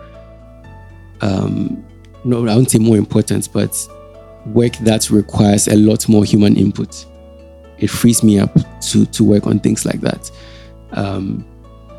um 1.20 1.82
no 2.24 2.40
i 2.48 2.54
won't 2.56 2.70
say 2.70 2.78
more 2.78 2.96
important 2.98 3.48
but 3.52 3.72
work 4.46 4.72
that 4.78 5.08
requires 5.10 5.68
a 5.68 5.76
lot 5.76 6.08
more 6.08 6.24
human 6.24 6.56
input 6.56 7.06
it 7.78 7.88
frees 7.88 8.22
me 8.22 8.38
up 8.38 8.56
to 8.80 9.06
to 9.06 9.24
work 9.24 9.46
on 9.46 9.58
things 9.58 9.84
like 9.84 10.00
that. 10.00 10.30
Um 10.92 11.44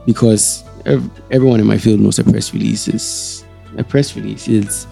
because 0.06 0.64
ev- 0.86 1.10
everyone 1.32 1.60
in 1.60 1.68
my 1.68 1.78
field 1.78 2.00
knows 2.00 2.20
a 2.20 2.24
press 2.24 2.54
release 2.54 2.88
is 2.88 3.46
a 3.78 3.84
press 3.84 4.16
release 4.16 4.48
is 4.48 4.88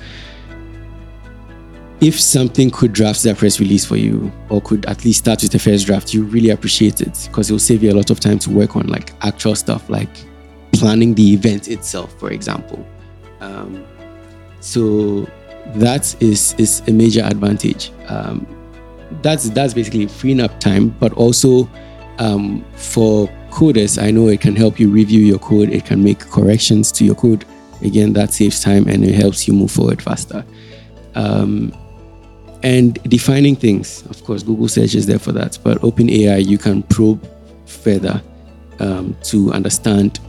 if 1.99 2.19
something 2.19 2.69
could 2.69 2.93
draft 2.93 3.23
that 3.23 3.37
press 3.37 3.59
release 3.59 3.83
for 3.83 3.97
you 3.97 4.31
or 4.49 4.61
could 4.61 4.85
at 4.85 5.03
least 5.03 5.19
start 5.19 5.41
with 5.41 5.51
the 5.51 5.59
first 5.59 5.87
draft 5.87 6.13
you 6.13 6.23
really 6.23 6.51
appreciate 6.51 7.01
it 7.01 7.27
because 7.27 7.49
it 7.49 7.53
will 7.53 7.59
save 7.59 7.81
you 7.81 7.91
a 7.91 7.95
lot 7.95 8.11
of 8.11 8.19
time 8.19 8.37
to 8.37 8.51
work 8.51 8.75
on 8.75 8.85
like 8.87 9.13
actual 9.25 9.55
stuff 9.55 9.89
like 9.89 10.09
planning 10.73 11.15
the 11.15 11.33
event 11.33 11.67
itself 11.67 12.13
for 12.19 12.31
example. 12.31 12.85
Um, 13.39 13.85
so 14.59 15.27
that 15.75 16.15
is 16.21 16.53
is 16.57 16.81
a 16.87 16.91
major 16.91 17.21
advantage. 17.21 17.91
Um, 18.07 18.45
that's 19.21 19.49
that's 19.51 19.73
basically 19.73 20.07
freeing 20.07 20.39
up 20.39 20.59
time 20.59 20.89
but 20.99 21.13
also 21.13 21.69
um, 22.19 22.63
for 22.75 23.27
coders 23.49 24.01
i 24.01 24.11
know 24.11 24.27
it 24.27 24.41
can 24.41 24.55
help 24.55 24.79
you 24.79 24.89
review 24.89 25.21
your 25.21 25.39
code 25.39 25.69
it 25.69 25.85
can 25.85 26.03
make 26.03 26.19
corrections 26.19 26.91
to 26.91 27.05
your 27.05 27.15
code 27.15 27.45
again 27.81 28.13
that 28.13 28.33
saves 28.33 28.61
time 28.61 28.87
and 28.87 29.03
it 29.03 29.13
helps 29.13 29.47
you 29.47 29.53
move 29.53 29.71
forward 29.71 30.01
faster 30.01 30.43
um, 31.15 31.73
and 32.63 33.01
defining 33.03 33.55
things. 33.55 34.05
Of 34.07 34.23
course, 34.23 34.43
Google 34.43 34.67
search 34.67 34.95
is 34.95 35.05
there 35.05 35.19
for 35.19 35.31
that, 35.33 35.57
but 35.63 35.79
OpenAI 35.79 36.45
you 36.45 36.57
can 36.57 36.83
probe 36.83 37.27
further 37.65 38.21
um, 38.79 39.15
to 39.23 39.51
understand 39.53 40.19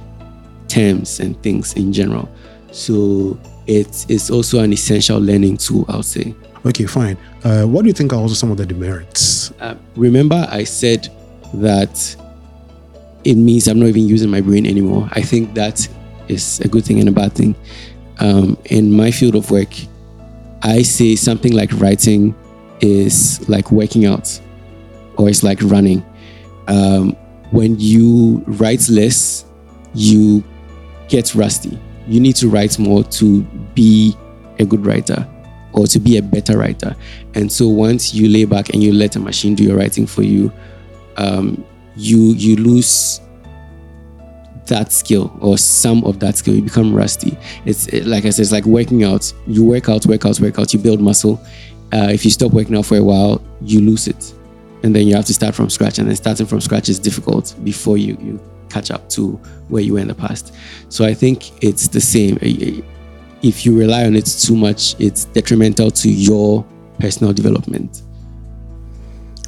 terms 0.69 1.21
and 1.21 1.41
things 1.43 1.75
in 1.75 1.93
general. 1.93 2.29
So 2.71 3.39
it 3.67 3.89
is 3.89 4.07
it's 4.09 4.31
also 4.31 4.61
an 4.61 4.73
essential 4.73 5.19
learning 5.19 5.59
tool, 5.59 5.85
I 5.89 5.97
would 5.97 6.05
say. 6.05 6.35
Okay, 6.67 6.87
fine. 6.87 7.17
Uh, 7.45 7.65
what 7.65 7.83
do 7.83 7.89
you 7.89 7.93
think 7.93 8.13
are 8.13 8.17
also 8.17 8.35
some 8.35 8.51
of 8.51 8.57
the 8.57 8.67
demerits? 8.67 9.53
Uh, 9.61 9.77
remember, 9.97 10.47
I 10.51 10.65
said 10.65 11.09
that 11.55 12.17
it 13.25 13.35
means 13.35 13.69
I'm 13.69 13.79
not 13.79 13.87
even 13.87 14.07
using 14.09 14.31
my 14.31 14.41
brain 14.41 14.67
anymore. 14.67 15.09
I 15.13 15.23
think 15.23 15.55
that 15.55 15.87
is 16.29 16.61
a 16.61 16.69
good 16.69 16.85
thing 16.85 16.99
and 17.01 17.09
a 17.09 17.13
bad 17.13 17.33
thing. 17.33 17.55
Um, 18.19 18.59
in 18.67 18.93
my 18.93 19.11
field 19.11 19.37
of 19.37 19.51
work, 19.51 19.69
I 20.63 20.83
say 20.83 21.15
something 21.15 21.53
like 21.53 21.73
writing 21.75 22.35
is 22.81 23.49
like 23.49 23.71
working 23.71 24.07
out 24.07 24.41
or 25.17 25.29
it's 25.29 25.43
like 25.43 25.61
running. 25.63 26.05
Um, 26.67 27.13
when 27.51 27.79
you 27.79 28.43
write 28.47 28.89
less, 28.89 29.45
you 29.95 30.45
get 31.09 31.35
rusty. 31.35 31.79
You 32.07 32.21
need 32.21 32.37
to 32.37 32.49
write 32.49 32.79
more 32.79 33.05
to 33.05 33.43
be 33.75 34.17
a 34.59 34.65
good 34.65 34.85
writer 34.85 35.27
or 35.79 35.87
to 35.87 36.01
be 36.01 36.17
a 36.17 36.23
better 36.23 36.59
writer. 36.59 36.97
And 37.35 37.51
so 37.51 37.69
once 37.69 38.13
you 38.13 38.29
lay 38.29 38.45
back 38.45 38.71
and 38.71 38.83
you 38.83 38.93
let 38.93 39.15
a 39.15 39.21
machine 39.21 39.55
do 39.55 39.63
your 39.63 39.77
writing 39.77 40.07
for 40.07 40.23
you, 40.23 40.53
um, 41.17 41.65
you 41.97 42.35
you 42.35 42.57
lose 42.57 43.21
that 44.67 44.93
skill 44.93 45.37
or 45.41 45.57
some 45.57 46.05
of 46.05 46.19
that 46.21 46.37
skill. 46.37 46.55
You 46.55 46.63
become 46.63 46.95
rusty. 46.95 47.39
It's 47.65 47.87
it, 47.89 48.07
like 48.07 48.25
I 48.25 48.31
said, 48.31 48.43
it's 48.43 48.53
like 48.53 48.65
working 48.65 49.05
out. 49.05 49.33
You 49.47 49.65
work 49.65 49.89
out, 49.89 50.05
work 50.07 50.27
out, 50.27 50.41
work 50.41 50.59
out. 50.59 50.73
You 50.73 50.81
build 50.81 51.01
muscle. 51.01 51.41
Uh, 51.93 52.09
if 52.13 52.25
you 52.25 52.31
stop 52.31 52.53
working 52.53 52.77
out 52.77 52.85
for 52.85 52.97
a 52.97 53.05
while, 53.05 53.41
you 53.63 53.81
lose 53.81 54.09
it, 54.09 54.35
and 54.83 54.95
then 54.95 55.07
you 55.07 55.15
have 55.15 55.25
to 55.27 55.35
start 55.35 55.55
from 55.55 55.71
scratch. 55.71 55.99
And 55.99 56.09
then 56.09 56.17
starting 56.17 56.47
from 56.47 56.61
scratch 56.61 56.89
is 56.89 56.99
difficult 56.99 57.55
before 57.63 57.99
you 57.99 58.17
you 58.21 58.41
catch 58.69 58.91
up 58.91 59.09
to 59.11 59.33
where 59.69 59.83
you 59.83 59.95
were 59.95 60.01
in 60.01 60.09
the 60.09 60.15
past. 60.15 60.55
So 60.89 61.05
I 61.05 61.15
think 61.15 61.63
it's 61.63 61.89
the 61.89 62.01
same. 62.01 62.37
If 63.43 63.65
you 63.65 63.79
rely 63.79 64.05
on 64.05 64.17
it 64.17 64.27
too 64.27 64.57
much, 64.57 64.97
it's 64.99 65.27
detrimental 65.27 65.91
to 65.91 66.11
your 66.11 66.67
personal 66.99 67.33
development. 67.33 68.03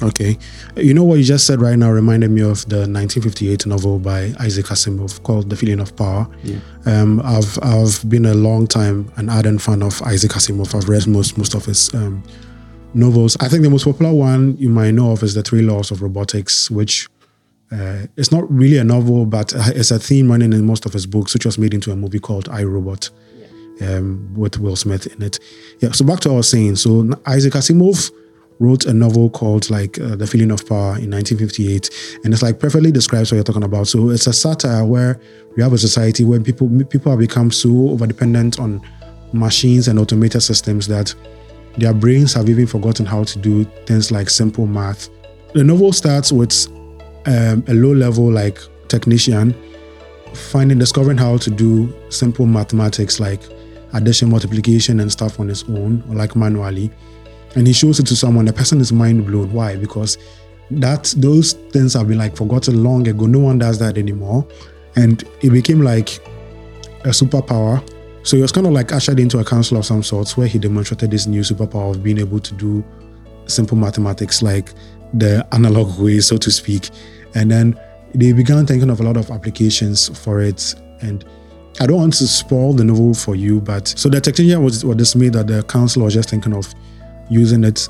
Okay. 0.03 0.37
You 0.75 0.93
know 0.93 1.03
what 1.03 1.15
you 1.15 1.23
just 1.23 1.45
said 1.45 1.61
right 1.61 1.77
now 1.77 1.91
reminded 1.91 2.31
me 2.31 2.41
of 2.41 2.67
the 2.67 2.87
1958 2.89 3.67
novel 3.67 3.99
by 3.99 4.33
Isaac 4.39 4.65
Asimov 4.67 5.21
called 5.21 5.49
The 5.49 5.55
Feeling 5.55 5.79
of 5.79 5.95
Power. 5.95 6.27
Um, 6.85 7.21
I've 7.23 7.59
I've 7.61 8.09
been 8.09 8.25
a 8.25 8.33
long 8.33 8.65
time 8.65 9.11
an 9.17 9.29
ardent 9.29 9.61
fan 9.61 9.83
of 9.83 10.01
Isaac 10.01 10.31
Asimov. 10.31 10.73
I've 10.73 10.89
read 10.89 11.05
most 11.07 11.37
most 11.37 11.53
of 11.53 11.65
his 11.65 11.93
um, 11.93 12.23
novels. 12.95 13.37
I 13.39 13.47
think 13.47 13.61
the 13.61 13.69
most 13.69 13.85
popular 13.85 14.11
one 14.13 14.57
you 14.57 14.69
might 14.69 14.91
know 14.91 15.11
of 15.11 15.21
is 15.21 15.35
The 15.35 15.43
Three 15.43 15.61
Laws 15.61 15.91
of 15.91 16.01
Robotics, 16.01 16.71
which 16.71 17.07
uh, 17.71 18.07
it's 18.17 18.31
not 18.31 18.51
really 18.51 18.77
a 18.77 18.83
novel, 18.83 19.25
but 19.25 19.53
it's 19.75 19.91
a 19.91 19.99
theme 19.99 20.31
running 20.31 20.51
in 20.51 20.65
most 20.65 20.85
of 20.85 20.93
his 20.93 21.05
books, 21.05 21.33
which 21.33 21.45
was 21.45 21.57
made 21.59 21.73
into 21.73 21.91
a 21.91 21.95
movie 21.95 22.19
called 22.19 22.49
I 22.49 22.63
Robot. 22.63 23.09
Um, 23.81 24.31
with 24.35 24.59
Will 24.59 24.75
Smith 24.75 25.07
in 25.07 25.23
it. 25.23 25.39
Yeah. 25.79 25.91
So 25.91 26.05
back 26.05 26.19
to 26.19 26.29
what 26.29 26.35
I 26.35 26.37
was 26.37 26.49
saying. 26.49 26.75
So 26.75 27.09
Isaac 27.25 27.53
Asimov 27.53 28.11
wrote 28.59 28.85
a 28.85 28.93
novel 28.93 29.29
called 29.31 29.69
like 29.71 29.99
uh, 29.99 30.15
The 30.15 30.27
Feeling 30.27 30.51
of 30.51 30.67
Power 30.67 30.97
in 30.99 31.09
1958, 31.09 31.89
and 32.23 32.31
it's 32.31 32.43
like 32.43 32.59
perfectly 32.59 32.91
describes 32.91 33.31
what 33.31 33.37
you're 33.37 33.43
talking 33.43 33.63
about. 33.63 33.87
So 33.87 34.11
it's 34.11 34.27
a 34.27 34.33
satire 34.33 34.85
where 34.85 35.19
we 35.57 35.63
have 35.63 35.73
a 35.73 35.79
society 35.79 36.23
where 36.23 36.39
people 36.39 36.69
people 36.85 37.11
have 37.11 37.19
become 37.19 37.51
so 37.51 37.89
over 37.89 38.05
dependent 38.05 38.59
on 38.59 38.81
machines 39.33 39.87
and 39.87 39.97
automated 39.97 40.43
systems 40.43 40.87
that 40.87 41.13
their 41.77 41.93
brains 41.93 42.33
have 42.33 42.49
even 42.49 42.67
forgotten 42.67 43.05
how 43.05 43.23
to 43.23 43.39
do 43.39 43.63
things 43.85 44.11
like 44.11 44.29
simple 44.29 44.67
math. 44.67 45.09
The 45.53 45.63
novel 45.63 45.91
starts 45.91 46.31
with 46.31 46.67
um, 47.25 47.63
a 47.67 47.73
low 47.73 47.93
level 47.93 48.31
like 48.31 48.59
technician 48.87 49.55
finding 50.33 50.77
discovering 50.77 51.17
how 51.17 51.37
to 51.37 51.49
do 51.49 51.93
simple 52.09 52.45
mathematics 52.45 53.19
like 53.19 53.41
addition, 53.93 54.29
multiplication, 54.29 54.99
and 54.99 55.11
stuff 55.11 55.39
on 55.39 55.47
his 55.47 55.63
own 55.63 56.03
or 56.09 56.15
like 56.15 56.35
manually 56.35 56.91
and 57.55 57.67
he 57.67 57.73
shows 57.73 57.99
it 57.99 58.07
to 58.07 58.15
someone, 58.15 58.45
the 58.45 58.53
person 58.53 58.79
is 58.79 58.93
mind 58.93 59.25
blown. 59.25 59.51
Why? 59.51 59.75
Because 59.75 60.17
that 60.71 61.13
those 61.17 61.53
things 61.53 61.93
have 61.93 62.07
been 62.07 62.17
like 62.17 62.35
forgotten 62.35 62.83
long 62.83 63.07
ago. 63.07 63.25
No 63.25 63.39
one 63.39 63.59
does 63.59 63.77
that 63.79 63.97
anymore. 63.97 64.47
And 64.95 65.23
it 65.41 65.49
became 65.49 65.81
like 65.81 66.17
a 67.03 67.09
superpower. 67.09 67.85
So 68.23 68.37
he 68.37 68.41
was 68.41 68.51
kind 68.51 68.67
of 68.67 68.73
like 68.73 68.91
ushered 68.91 69.19
into 69.19 69.39
a 69.39 69.43
council 69.43 69.77
of 69.77 69.85
some 69.85 70.03
sorts 70.03 70.37
where 70.37 70.47
he 70.47 70.59
demonstrated 70.59 71.11
this 71.11 71.27
new 71.27 71.41
superpower 71.41 71.95
of 71.95 72.03
being 72.03 72.19
able 72.19 72.39
to 72.39 72.53
do 72.53 72.83
simple 73.47 73.77
mathematics 73.77 74.41
like 74.41 74.73
the 75.13 75.45
analog 75.51 75.99
way, 75.99 76.19
so 76.19 76.37
to 76.37 76.51
speak. 76.51 76.89
And 77.35 77.51
then 77.51 77.77
they 78.13 78.31
began 78.31 78.65
thinking 78.65 78.89
of 78.89 79.01
a 79.01 79.03
lot 79.03 79.17
of 79.17 79.29
applications 79.31 80.07
for 80.23 80.39
it. 80.41 80.75
And 81.01 81.25
I 81.79 81.87
don't 81.87 81.97
want 81.97 82.13
to 82.15 82.27
spoil 82.27 82.73
the 82.73 82.83
novel 82.83 83.13
for 83.13 83.35
you, 83.35 83.61
but 83.61 83.87
so 83.87 84.09
the 84.09 84.19
technician 84.19 84.63
was, 84.63 84.83
was 84.83 84.97
dismayed 84.97 85.33
that 85.33 85.47
the 85.47 85.63
council 85.63 86.03
was 86.03 86.13
just 86.13 86.29
thinking 86.29 86.53
of 86.53 86.71
using 87.29 87.63
it 87.63 87.87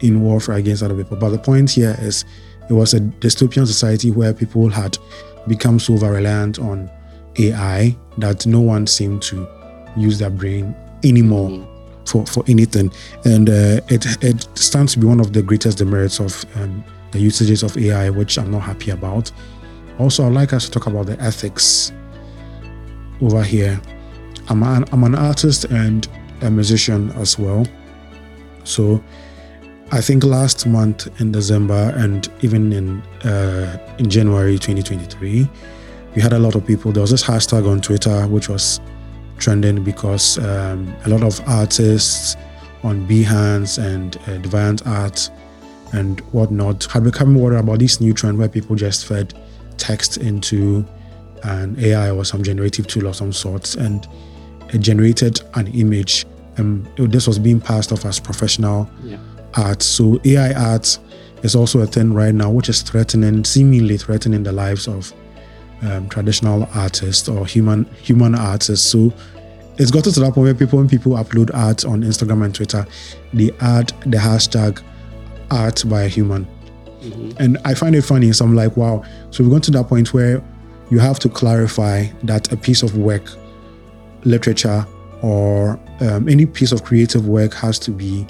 in 0.00 0.20
warfare 0.20 0.56
against 0.56 0.82
other 0.82 0.94
people. 0.94 1.16
But 1.16 1.30
the 1.30 1.38
point 1.38 1.70
here 1.70 1.96
is 2.00 2.24
it 2.68 2.72
was 2.74 2.94
a 2.94 3.00
dystopian 3.00 3.66
society 3.66 4.10
where 4.10 4.34
people 4.34 4.68
had 4.68 4.98
become 5.48 5.80
so 5.80 5.94
over 5.94 6.12
reliant 6.12 6.58
on 6.58 6.90
AI 7.38 7.96
that 8.18 8.46
no 8.46 8.60
one 8.60 8.86
seemed 8.86 9.22
to 9.22 9.48
use 9.96 10.18
their 10.18 10.30
brain 10.30 10.74
anymore 11.02 11.48
mm. 11.48 12.08
for, 12.08 12.26
for 12.26 12.44
anything. 12.48 12.92
And 13.24 13.48
uh, 13.48 13.80
it, 13.88 14.22
it 14.22 14.46
stands 14.58 14.92
to 14.92 14.98
be 14.98 15.06
one 15.06 15.20
of 15.20 15.32
the 15.32 15.42
greatest 15.42 15.78
demerits 15.78 16.20
of 16.20 16.44
um, 16.56 16.84
the 17.12 17.18
usages 17.18 17.62
of 17.62 17.76
AI, 17.78 18.10
which 18.10 18.38
I'm 18.38 18.50
not 18.50 18.60
happy 18.60 18.90
about. 18.90 19.32
Also, 19.98 20.26
I'd 20.26 20.32
like 20.32 20.52
us 20.52 20.66
to 20.66 20.70
talk 20.70 20.86
about 20.86 21.06
the 21.06 21.20
ethics 21.20 21.92
over 23.22 23.42
here. 23.42 23.80
I'm 24.48 24.62
an, 24.62 24.84
I'm 24.92 25.04
an 25.04 25.14
artist 25.14 25.64
and 25.64 26.06
a 26.42 26.50
musician 26.50 27.10
as 27.12 27.38
well. 27.38 27.66
So 28.64 29.02
I 29.90 30.00
think 30.00 30.24
last 30.24 30.66
month 30.66 31.20
in 31.20 31.32
December 31.32 31.92
and 31.96 32.28
even 32.40 32.72
in 32.72 33.02
uh, 33.24 33.78
in 33.98 34.10
January 34.10 34.58
2023, 34.58 35.48
we 36.14 36.22
had 36.22 36.32
a 36.32 36.38
lot 36.38 36.54
of 36.54 36.66
people. 36.66 36.92
There 36.92 37.02
was 37.02 37.10
this 37.10 37.22
hashtag 37.22 37.70
on 37.70 37.80
Twitter 37.80 38.26
which 38.26 38.48
was 38.48 38.80
trending 39.38 39.82
because 39.84 40.38
um, 40.38 40.94
a 41.04 41.08
lot 41.08 41.22
of 41.22 41.40
artists 41.48 42.36
on 42.82 43.06
Behance 43.06 43.82
and 43.82 44.16
uh, 44.16 44.40
Deviant 44.40 44.86
Art 44.86 45.30
and 45.92 46.20
whatnot 46.32 46.84
had 46.84 47.04
become 47.04 47.34
worried 47.34 47.58
about 47.58 47.78
this 47.78 48.00
new 48.00 48.12
trend 48.12 48.38
where 48.38 48.48
people 48.48 48.74
just 48.76 49.06
fed 49.06 49.34
text 49.76 50.16
into 50.16 50.86
an 51.44 51.76
AI 51.78 52.10
or 52.10 52.24
some 52.24 52.42
generative 52.42 52.86
tool 52.86 53.06
of 53.06 53.16
some 53.16 53.32
sorts 53.32 53.74
and 53.74 54.06
it 54.72 54.78
generated 54.78 55.40
an 55.54 55.66
image. 55.68 56.26
Um, 56.58 56.86
this 56.96 57.26
was 57.26 57.38
being 57.38 57.60
passed 57.60 57.92
off 57.92 58.04
as 58.04 58.20
professional 58.20 58.88
yeah. 59.02 59.18
art. 59.54 59.82
So 59.82 60.20
AI 60.24 60.52
art 60.52 60.98
is 61.42 61.54
also 61.54 61.80
a 61.80 61.86
thing 61.86 62.12
right 62.12 62.34
now, 62.34 62.50
which 62.50 62.68
is 62.68 62.82
threatening, 62.82 63.44
seemingly 63.44 63.96
threatening 63.96 64.42
the 64.42 64.52
lives 64.52 64.86
of 64.88 65.12
um, 65.82 66.08
traditional 66.08 66.68
artists 66.74 67.28
or 67.28 67.46
human 67.46 67.84
human 68.02 68.34
artists. 68.34 68.88
So 68.88 69.12
it's 69.78 69.90
gotten 69.90 70.12
to 70.12 70.20
that 70.20 70.34
point 70.34 70.44
where 70.44 70.54
people, 70.54 70.78
when 70.78 70.88
people 70.88 71.12
upload 71.12 71.50
art 71.54 71.84
on 71.84 72.02
Instagram 72.02 72.44
and 72.44 72.54
Twitter, 72.54 72.86
they 73.32 73.50
add 73.60 73.88
the 74.06 74.18
hashtag 74.18 74.82
art 75.50 75.82
by 75.88 76.02
a 76.02 76.08
human. 76.08 76.46
Mm-hmm. 77.00 77.42
And 77.42 77.58
I 77.64 77.74
find 77.74 77.96
it 77.96 78.02
funny. 78.02 78.32
So 78.32 78.44
I'm 78.44 78.54
like, 78.54 78.76
wow. 78.76 79.02
So 79.30 79.42
we've 79.42 79.50
gone 79.50 79.60
to 79.62 79.70
that 79.72 79.88
point 79.88 80.14
where 80.14 80.42
you 80.92 80.98
have 80.98 81.18
to 81.18 81.28
clarify 81.30 82.04
that 82.22 82.52
a 82.52 82.56
piece 82.56 82.82
of 82.82 82.98
work, 82.98 83.22
literature, 84.24 84.86
or 85.22 85.80
um, 86.00 86.28
any 86.28 86.44
piece 86.44 86.70
of 86.70 86.84
creative 86.84 87.26
work 87.26 87.54
has 87.54 87.78
to 87.78 87.90
be 87.90 88.26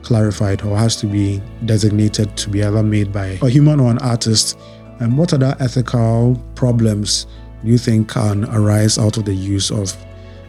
clarified 0.00 0.62
or 0.62 0.78
has 0.78 0.96
to 0.96 1.06
be 1.06 1.42
designated 1.66 2.34
to 2.38 2.48
be 2.48 2.64
either 2.64 2.82
made 2.82 3.12
by 3.12 3.38
a 3.42 3.50
human 3.50 3.80
or 3.80 3.90
an 3.90 3.98
artist. 3.98 4.58
And 4.98 5.18
what 5.18 5.34
other 5.34 5.54
ethical 5.60 6.42
problems 6.54 7.26
do 7.62 7.70
you 7.70 7.76
think 7.76 8.08
can 8.08 8.46
arise 8.46 8.96
out 8.96 9.18
of 9.18 9.26
the 9.26 9.34
use 9.34 9.70
of 9.70 9.94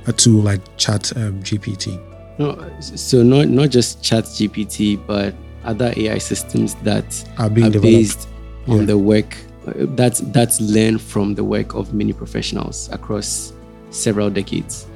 a 0.06 0.14
tool 0.14 0.42
like 0.42 0.62
Chat 0.78 1.12
um, 1.18 1.44
GPT? 1.44 2.02
No, 2.40 2.66
so 2.80 3.24
not 3.24 3.50
not 3.50 3.72
just 3.72 4.02
Chat 4.02 4.24
GPT, 4.24 5.06
but 5.06 5.36
other 5.66 5.94
AI 5.98 6.20
systems 6.20 6.76
that 6.76 7.30
are, 7.38 7.50
being 7.50 7.76
are 7.76 7.82
based 7.82 8.30
on 8.68 8.86
the 8.86 8.98
work 8.98 9.36
that's 9.96 10.20
that's 10.20 10.62
learned 10.62 11.02
from 11.02 11.36
the 11.36 11.44
work 11.44 11.76
of 11.76 11.94
many 11.94 12.14
professionals 12.14 12.90
across 12.92 13.54
several 13.90 14.30
decades. 14.30 14.88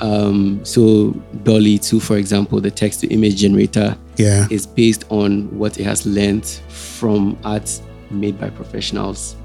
Um, 0.00 0.64
so 0.64 1.10
DALL-E 1.42 1.78
2, 1.78 1.98
for 1.98 2.18
example, 2.18 2.60
the 2.60 2.70
text 2.70 3.00
to 3.00 3.08
image 3.08 3.36
generator, 3.36 3.96
yeah. 4.16 4.46
is 4.48 4.64
based 4.64 5.04
on 5.10 5.46
what 5.58 5.78
it 5.80 5.84
has 5.84 6.06
learned 6.06 6.46
from 6.68 7.36
art 7.44 7.80
made 8.10 8.38
by 8.38 8.48
professionals 8.48 9.36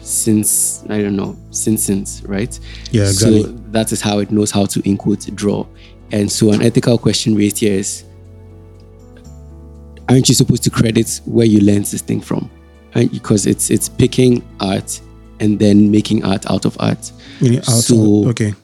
since 0.00 0.82
I 0.88 1.02
don't 1.02 1.16
know 1.16 1.36
since 1.50 1.84
since 1.84 2.22
right. 2.22 2.58
Yeah, 2.90 3.02
exactly. 3.02 3.42
So 3.42 3.48
that 3.70 3.92
is 3.92 4.00
how 4.00 4.18
it 4.18 4.30
knows 4.30 4.50
how 4.50 4.66
to 4.66 4.88
in 4.88 4.96
quote 4.96 5.28
draw. 5.34 5.66
And 6.12 6.30
so 6.30 6.50
an 6.50 6.62
ethical 6.62 6.98
question 6.98 7.34
raised 7.36 7.58
here 7.58 7.74
is 7.74 8.04
aren't 10.08 10.28
you 10.28 10.34
supposed 10.34 10.64
to 10.64 10.70
credit 10.70 11.20
where 11.24 11.46
you 11.46 11.60
learned 11.60 11.86
this 11.86 12.02
thing 12.02 12.20
from? 12.20 12.50
And 12.94 13.10
because 13.10 13.46
it's 13.46 13.70
it's 13.70 13.88
picking 13.88 14.42
art 14.60 15.00
and 15.38 15.58
then 15.58 15.90
making 15.90 16.24
art 16.24 16.50
out 16.50 16.64
of 16.64 16.76
art. 16.80 17.12
Out 17.42 17.64
so 17.64 18.28
okay, 18.28 18.54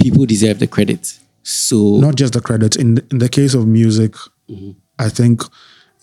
people 0.00 0.26
deserve 0.26 0.58
the 0.58 0.66
credit. 0.66 1.18
So 1.42 1.96
not 1.96 2.14
just 2.14 2.34
the 2.34 2.40
credit. 2.40 2.76
In 2.76 2.96
the, 2.96 3.04
in 3.10 3.18
the 3.18 3.28
case 3.28 3.54
of 3.54 3.66
music, 3.66 4.12
mm-hmm. 4.48 4.72
I 4.98 5.08
think 5.08 5.42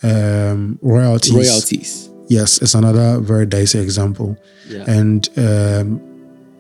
um, 0.03 0.79
royalties. 0.81 1.33
Royalties. 1.33 2.09
Yes, 2.27 2.61
it's 2.61 2.75
another 2.75 3.19
very 3.19 3.45
dicey 3.45 3.79
example. 3.79 4.37
Yeah. 4.67 4.85
And 4.87 5.27
um, 5.37 5.99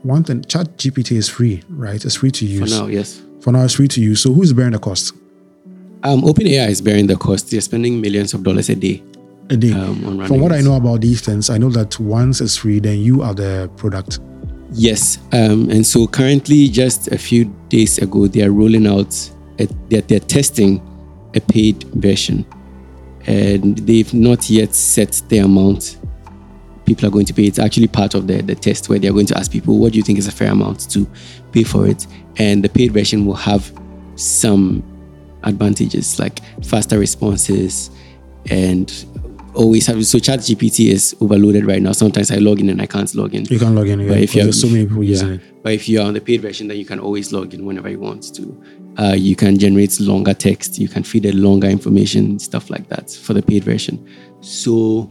one 0.03 0.23
thing, 0.23 0.43
Chat 0.45 0.77
GPT 0.77 1.17
is 1.17 1.29
free, 1.29 1.61
right? 1.69 2.03
It's 2.03 2.15
free 2.15 2.31
to 2.31 2.45
use. 2.45 2.75
For 2.75 2.83
now, 2.83 2.87
yes. 2.87 3.21
For 3.41 3.51
now, 3.51 3.63
it's 3.63 3.75
free 3.75 3.87
to 3.89 4.01
use. 4.01 4.21
So 4.21 4.33
who's 4.33 4.51
bearing 4.53 4.71
the 4.71 4.79
cost? 4.79 5.13
Um, 6.03 6.21
OpenAI 6.21 6.69
is 6.69 6.81
bearing 6.81 7.07
the 7.07 7.17
cost. 7.17 7.51
They're 7.51 7.61
spending 7.61 8.01
millions 8.01 8.33
of 8.33 8.43
dollars 8.43 8.69
a 8.69 8.75
day. 8.75 9.03
A 9.49 9.57
day. 9.57 9.71
Um, 9.73 10.25
From 10.27 10.39
what 10.41 10.51
I 10.51 10.61
know 10.61 10.75
about 10.75 11.01
these 11.01 11.21
things, 11.21 11.49
I 11.49 11.57
know 11.57 11.69
that 11.71 11.99
once 11.99 12.41
it's 12.41 12.57
free, 12.57 12.79
then 12.79 12.99
you 12.99 13.21
are 13.21 13.33
the 13.33 13.69
product. 13.77 14.19
Yes. 14.71 15.17
Um, 15.31 15.69
and 15.69 15.85
so 15.85 16.05
currently, 16.07 16.67
just 16.69 17.07
a 17.07 17.17
few 17.17 17.45
days 17.69 17.97
ago, 17.97 18.27
they 18.27 18.43
are 18.43 18.51
rolling 18.51 18.85
out, 18.85 19.13
a, 19.59 19.67
they're, 19.89 20.01
they're 20.01 20.19
testing 20.19 20.81
a 21.35 21.39
paid 21.39 21.83
version. 21.95 22.45
And 23.25 23.77
they've 23.79 24.13
not 24.13 24.49
yet 24.49 24.75
set 24.75 25.21
the 25.29 25.39
amount 25.39 25.97
people 26.89 27.07
are 27.07 27.11
going 27.11 27.25
to 27.25 27.33
pay. 27.33 27.43
It's 27.43 27.59
actually 27.59 27.87
part 27.87 28.15
of 28.15 28.25
the, 28.25 28.41
the 28.41 28.55
test 28.55 28.89
where 28.89 28.97
they're 28.97 29.13
going 29.13 29.27
to 29.27 29.37
ask 29.37 29.51
people, 29.51 29.77
what 29.77 29.93
do 29.93 29.99
you 29.99 30.03
think 30.03 30.17
is 30.17 30.27
a 30.27 30.31
fair 30.31 30.51
amount 30.51 30.89
to 30.89 31.07
pay 31.51 31.63
for 31.63 31.87
it? 31.87 32.07
And 32.37 32.63
the 32.63 32.69
paid 32.69 32.91
version 32.91 33.27
will 33.27 33.35
have 33.35 33.71
some 34.15 34.83
advantages 35.43 36.19
like 36.19 36.39
faster 36.65 36.97
responses 36.97 37.91
and 38.49 38.89
always 39.59 39.85
have 39.87 40.03
so 40.05 40.19
chat 40.19 40.39
gpt 40.39 40.89
is 40.89 41.15
overloaded 41.19 41.65
right 41.65 41.81
now. 41.81 41.91
Sometimes 41.91 42.31
i 42.31 42.35
log 42.35 42.59
in 42.59 42.69
and 42.69 42.81
i 42.81 42.85
can't 42.85 43.13
log 43.13 43.35
in. 43.35 43.45
You 43.45 43.59
can 43.59 43.75
log 43.75 43.87
in 43.87 43.99
yeah, 43.99 44.07
but 44.07 44.17
if 44.19 44.33
you 44.33 44.41
have 44.41 44.55
so 44.55 44.67
many 44.67 44.85
people 44.85 45.03
using 45.03 45.27
yeah, 45.27 45.33
it. 45.35 45.63
But 45.63 45.73
if 45.73 45.89
you're 45.89 46.05
on 46.05 46.13
the 46.13 46.21
paid 46.21 46.41
version 46.41 46.67
then 46.69 46.77
you 46.77 46.85
can 46.85 46.99
always 46.99 47.33
log 47.33 47.53
in 47.53 47.65
whenever 47.65 47.89
you 47.89 47.99
want 47.99 48.33
to. 48.35 48.63
Uh, 48.97 49.15
you 49.15 49.35
can 49.35 49.57
generate 49.57 49.99
longer 49.99 50.33
text. 50.33 50.77
You 50.77 50.87
can 50.87 51.03
feed 51.03 51.25
it 51.25 51.35
longer 51.35 51.67
information 51.67 52.39
stuff 52.39 52.69
like 52.69 52.87
that 52.89 53.11
for 53.11 53.33
the 53.33 53.41
paid 53.41 53.63
version. 53.63 53.95
So 54.41 55.09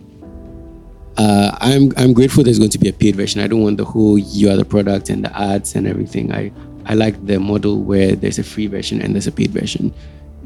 uh, 1.18 1.56
I'm 1.60 1.92
I'm 1.96 2.12
grateful 2.12 2.42
there's 2.44 2.58
going 2.58 2.70
to 2.70 2.78
be 2.78 2.88
a 2.88 2.92
paid 2.92 3.16
version. 3.16 3.40
I 3.40 3.48
don't 3.48 3.62
want 3.62 3.76
the 3.76 3.84
whole 3.84 4.18
you 4.18 4.50
are 4.50 4.56
the 4.56 4.64
product 4.64 5.10
and 5.10 5.24
the 5.24 5.36
ads 5.38 5.74
and 5.74 5.86
everything. 5.86 6.32
I 6.32 6.52
I 6.86 6.94
like 6.94 7.26
the 7.26 7.38
model 7.38 7.82
where 7.82 8.16
there's 8.16 8.38
a 8.38 8.44
free 8.44 8.66
version 8.66 9.02
and 9.02 9.14
there's 9.14 9.26
a 9.26 9.32
paid 9.32 9.50
version 9.50 9.92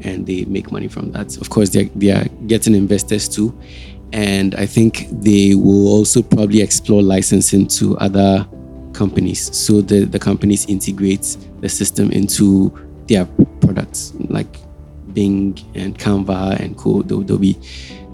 and 0.01 0.25
they 0.25 0.45
make 0.45 0.71
money 0.71 0.87
from 0.87 1.11
that. 1.11 1.37
Of 1.37 1.49
course, 1.49 1.69
they 1.69 1.85
they 1.95 2.11
are 2.11 2.25
getting 2.47 2.75
investors 2.75 3.29
too, 3.29 3.57
and 4.13 4.53
I 4.55 4.67
think 4.67 5.07
they 5.09 5.55
will 5.55 5.87
also 5.87 6.21
probably 6.21 6.61
explore 6.61 7.01
licensing 7.01 7.67
to 7.79 7.97
other 7.97 8.47
companies. 8.93 9.53
So 9.57 9.81
the 9.81 10.05
the 10.05 10.19
companies 10.19 10.67
integrate 10.67 11.35
the 11.61 11.67
system 11.67 12.11
into 12.11 12.71
their 13.07 13.25
products, 13.59 14.13
like 14.29 14.59
Bing 15.13 15.57
and 15.73 15.97
Canva 15.97 16.59
and 16.59 16.77
Co. 16.77 17.01
They'll, 17.01 17.21
they'll 17.21 17.39
be 17.39 17.57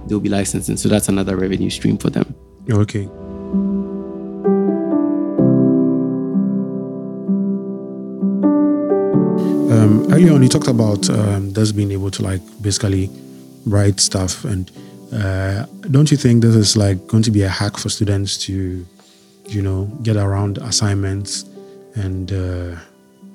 they'll 0.08 0.22
be 0.22 0.30
licensing. 0.30 0.78
So 0.78 0.88
that's 0.88 1.10
another 1.10 1.36
revenue 1.36 1.70
stream 1.70 1.98
for 1.98 2.10
them. 2.10 2.34
Okay. 2.72 3.06
Um, 9.70 10.08
earlier 10.14 10.34
on, 10.34 10.44
you 10.44 10.50
talked 10.50 10.70
about 10.70 11.10
um, 11.10 11.52
this 11.52 11.74
being 11.74 11.92
able 11.92 12.10
to 12.12 12.24
like 12.24 12.42
basically 12.62 13.10
write 13.66 14.00
stuff, 14.00 14.46
and 14.46 14.72
uh, 15.14 15.66
don't 15.90 16.12
you 16.12 16.18
think 16.18 16.42
this 16.42 16.56
is 16.56 16.78
like 16.78 17.08
going 17.08 17.24
to 17.24 17.32
be 17.32 17.44
a 17.44 17.50
hack 17.50 17.78
for 17.78 17.90
students 17.90 18.38
to, 18.46 18.86
you 19.48 19.62
know, 19.62 19.86
get 20.04 20.16
around 20.18 20.58
assignments 20.60 21.46
and? 21.96 22.32
Uh... 22.32 22.76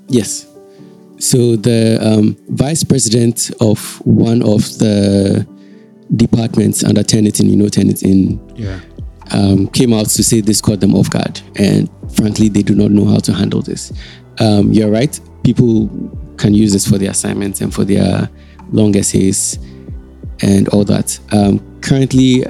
yes. 0.09 0.47
So 1.19 1.57
the 1.57 1.99
um, 2.03 2.37
vice 2.49 2.85
president 2.85 3.51
of 3.61 3.97
one 4.05 4.43
of 4.43 4.63
the 4.79 5.47
departments 6.17 6.85
under 6.85 7.03
Turnitin, 7.03 7.49
you 7.49 7.57
know 7.57 7.67
Turnitin, 7.67 8.39
yeah. 8.59 8.81
Um, 9.31 9.69
came 9.69 9.95
out 9.95 10.07
to 10.11 10.23
say 10.23 10.43
this 10.43 10.61
caught 10.61 10.81
them 10.81 10.95
off 10.95 11.09
guard, 11.09 11.41
and 11.57 11.89
frankly, 12.15 12.51
they 12.51 12.63
do 12.63 12.75
not 12.75 12.91
know 12.91 13.07
how 13.07 13.19
to 13.21 13.33
handle 13.33 13.63
this. 13.63 13.91
Um, 14.39 14.71
you're 14.71 14.91
right. 14.91 15.19
People 15.43 15.89
can 16.37 16.53
use 16.53 16.75
this 16.75 16.87
for 16.87 16.99
their 16.99 17.11
assignments 17.11 17.63
and 17.63 17.73
for 17.73 17.85
their 17.85 18.29
long 18.71 18.95
essays 18.97 19.59
and 20.43 20.69
all 20.69 20.85
that. 20.85 21.19
Um, 21.33 21.61
currently, 21.81 22.45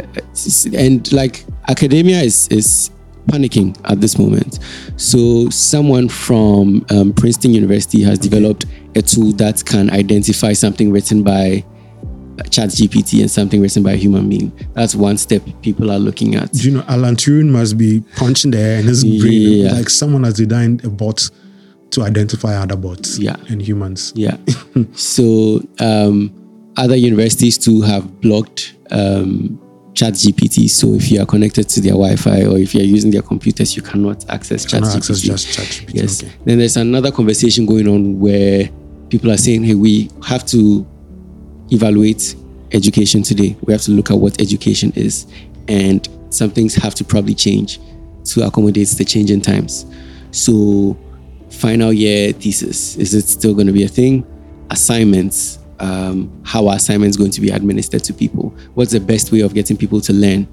and 0.77 1.11
like 1.13 1.45
academia 1.69 2.21
is 2.21 2.49
is 2.49 2.91
panicking 3.29 3.77
at 3.91 4.01
this 4.01 4.19
moment. 4.19 4.59
So 4.97 5.49
someone 5.51 6.09
from 6.09 6.85
um, 6.91 7.13
Princeton 7.15 7.53
University 7.55 8.03
has 8.03 8.19
developed 8.19 8.67
a 8.97 9.03
tool 9.03 9.33
that 9.33 9.65
can 9.65 9.91
identify 9.91 10.53
something 10.53 10.93
written 10.93 11.23
by 11.23 11.65
chat 12.51 12.69
gpt 12.71 13.21
and 13.21 13.31
something 13.31 13.61
written 13.61 13.81
by 13.85 13.93
a 13.93 13.97
human 13.97 14.29
being 14.29 14.51
that's 14.73 14.97
one 14.97 15.17
step 15.17 15.41
people 15.63 15.89
are 15.89 16.01
looking 16.01 16.35
at 16.35 16.53
you 16.65 16.73
know 16.73 16.85
Alan 16.89 17.15
Turing 17.15 17.49
must 17.49 17.79
be 17.79 18.03
punching 18.17 18.51
the 18.51 18.59
air 18.59 18.81
in 18.81 18.87
his 18.87 19.05
brain 19.05 19.69
like 19.73 19.89
someone 19.89 20.25
has 20.25 20.35
designed 20.35 20.85
a 20.85 20.89
bot 20.89 21.31
to 21.91 22.03
identify 22.03 22.57
other 22.57 22.75
bots 22.75 23.19
Yeah. 23.21 23.37
and 23.49 23.63
humans. 23.63 24.13
Yeah. 24.17 24.37
so 24.95 25.63
um, 25.79 26.33
other 26.77 26.97
universities 26.97 27.57
too 27.59 27.81
have 27.83 28.21
blocked 28.21 28.75
um, 28.91 29.61
Chat 29.95 30.15
GPT. 30.15 30.69
So 30.69 30.95
if 30.95 31.11
you 31.11 31.21
are 31.23 31.27
connected 31.27 31.69
to 31.69 31.81
their 31.81 31.93
Wi-Fi 31.93 32.45
or 32.47 32.59
if 32.59 32.75
you 32.75 32.81
are 32.81 32.85
using 32.85 33.11
their 33.13 33.23
computers, 33.23 33.77
you 33.77 33.83
cannot 33.83 34.29
access 34.29 34.65
Chat 34.65 34.83
Cannot 34.83 34.95
GPT. 34.95 34.97
access 34.97 35.21
just 35.21 35.47
ChatGPT, 35.59 35.95
Yes. 35.95 36.23
okay. 36.23 36.33
Then 36.45 36.59
there's 36.59 36.77
another 36.77 37.13
conversation 37.13 37.65
going 37.67 37.87
on 37.87 38.19
where 38.19 38.69
people 39.09 39.31
are 39.31 39.37
saying, 39.37 39.63
"Hey, 39.65 39.75
we 39.75 40.11
have 40.27 40.45
to 40.47 40.85
evaluate 41.71 42.35
education 42.73 43.23
today. 43.23 43.57
We 43.65 43.73
have 43.73 43.83
to 43.83 43.93
look 43.93 44.11
at 44.11 44.19
what 44.19 44.41
education 44.41 44.93
is, 44.97 45.27
and 45.69 46.07
some 46.31 46.51
things 46.51 46.75
have 46.75 46.95
to 46.97 47.05
probably 47.05 47.35
change 47.35 47.79
to 48.25 48.45
accommodate 48.47 48.89
the 48.89 49.05
changing 49.05 49.43
times. 49.43 49.87
So, 50.33 50.97
final 51.51 51.93
year 51.93 52.33
thesis 52.33 52.97
is 52.97 53.15
it 53.15 53.27
still 53.29 53.55
going 53.55 53.69
to 53.69 53.73
be 53.73 53.85
a 53.85 53.89
thing? 53.89 54.27
Assignments. 54.71 55.59
Um, 55.85 56.43
how 56.45 56.69
are 56.69 56.77
assignments 56.77 57.19
going 57.19 57.31
to 57.33 57.41
be 57.43 57.51
administered 57.51 58.03
to 58.05 58.15
people? 58.15 58.55
What's 58.73 58.93
the 58.93 59.01
best 59.01 59.31
way 59.33 59.41
of 59.41 59.53
getting 59.53 59.77
people 59.77 60.01
to 60.01 60.13
learn? 60.15 60.45